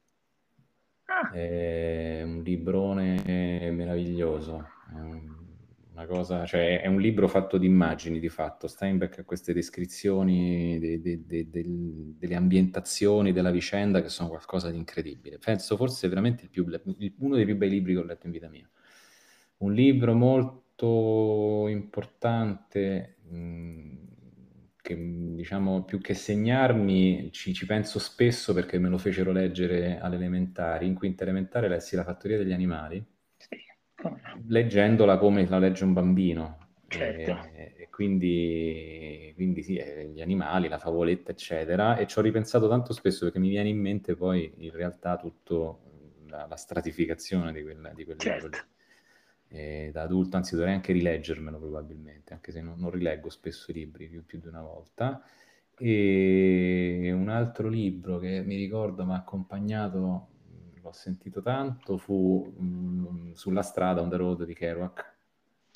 [1.05, 1.29] Ah.
[1.29, 8.29] È un librone meraviglioso, è una cosa, cioè è un libro fatto di immagini di
[8.29, 8.65] fatto.
[8.65, 14.77] Steinbeck ha queste descrizioni de, de, de, delle ambientazioni della vicenda che sono qualcosa di
[14.77, 15.37] incredibile.
[15.37, 16.65] Penso forse veramente più,
[17.19, 18.67] uno dei più bei libri che ho letto in vita mia.
[19.57, 23.95] Un libro molto importante, mh,
[24.81, 24.95] che
[25.35, 30.85] diciamo più che segnarmi, ci, ci, penso spesso perché me lo fecero leggere alle elementari.
[30.85, 33.03] In quinta elementare lessi La fattoria degli animali,
[33.37, 33.57] sì.
[34.47, 36.57] leggendola come la legge un bambino.
[36.87, 37.49] Certo.
[37.53, 41.97] E, e quindi, quindi sì, eh, gli animali, la favoletta, eccetera.
[41.97, 45.75] E ci ho ripensato tanto spesso perché mi viene in mente poi in realtà tutta
[46.27, 48.45] la, la, stratificazione di, quella, di quel certo.
[48.45, 48.59] libro
[49.49, 53.73] eh, da adulto, anzi dovrei anche rileggermelo probabilmente, anche se non, non rileggo spesso i
[53.73, 55.21] libri più, più, di una volta.
[55.77, 60.27] E un altro libro che mi ricordo mi ha accompagnato,
[60.81, 65.13] l'ho sentito tanto, fu mh, mm, Sulla strada, on the road di Kerouac.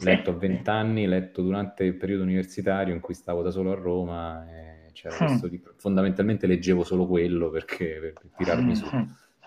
[0.01, 4.49] Letto a vent'anni, letto durante il periodo universitario in cui stavo da solo a Roma.
[4.49, 5.37] E c'era mm.
[5.75, 8.85] Fondamentalmente leggevo solo quello perché, per, per tirarmi su.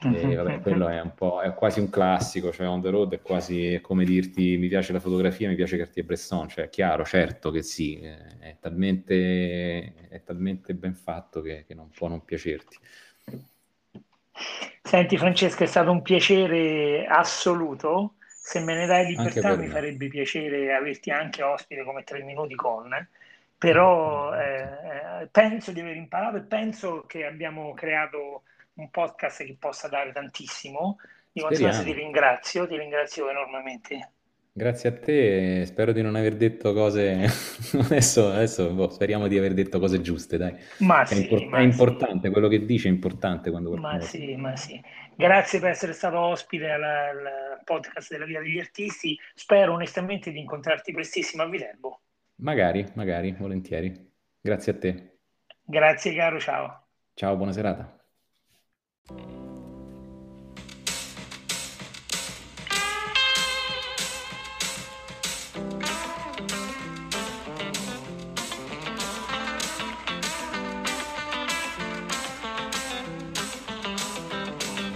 [0.04, 3.20] E vabbè, quello è un po', è quasi un classico, cioè on the road è
[3.20, 7.62] quasi come dirti mi piace la fotografia, mi piace Cartier-Bresson, cioè è chiaro, certo che
[7.62, 12.78] sì, è talmente, è talmente ben fatto che, che non può non piacerti.
[14.82, 20.74] Senti Francesca, è stato un piacere assoluto, se me ne dai libertà mi farebbe piacere
[20.74, 22.90] averti anche ospite come tre minuti con,
[23.56, 28.42] però eh, penso di aver imparato e penso che abbiamo creato
[28.74, 30.98] un podcast che possa dare tantissimo.
[31.30, 34.12] Di conseguenza ti ringrazio, ti ringrazio enormemente.
[34.54, 37.24] Grazie a te, spero di non aver detto cose...
[37.84, 40.54] adesso, adesso boh, speriamo di aver detto cose giuste, dai.
[40.78, 43.78] Ma È, sì, impor- è ma sì, importante, quello che dice è importante quando ma
[43.78, 44.18] qualcuno fa.
[44.18, 44.80] sì, ma sì.
[45.14, 49.18] Grazie per essere stato ospite al, al podcast della Via degli Artisti.
[49.34, 52.00] Spero onestamente di incontrarti prestissimo a Viterbo.
[52.42, 53.90] Magari, magari, volentieri.
[54.40, 55.18] Grazie a te.
[55.64, 56.86] Grazie caro, ciao.
[57.14, 58.01] Ciao, buona serata.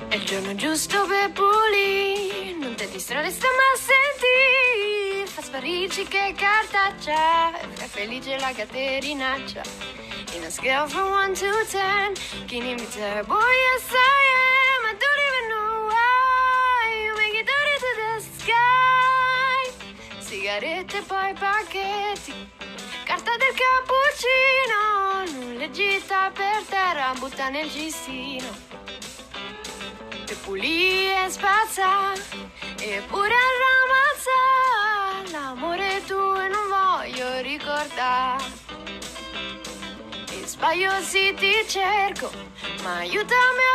[0.09, 6.32] È il giorno giusto per pulire, non ti distrarre sta ma senti, fa sparirci che
[6.34, 9.86] cartaccia, fai felice la caterinaccia.
[10.37, 12.14] In a scale from 1 to 10,
[12.47, 12.84] can you be?
[12.84, 18.12] Boy, yes I am, I don't even know why, you make it dirty to the
[18.37, 19.62] sky.
[20.20, 22.34] Sigarette poi pacchetti,
[23.07, 28.49] carta del cappuccino, non le gita per terra, butta nel cestino
[30.28, 32.12] e pulì e spazza.
[32.78, 38.55] E pure ramazza l'amore tuo non voglio ricordare
[40.57, 42.30] sbaglio sì ti cerco
[42.82, 43.74] ma aiutami a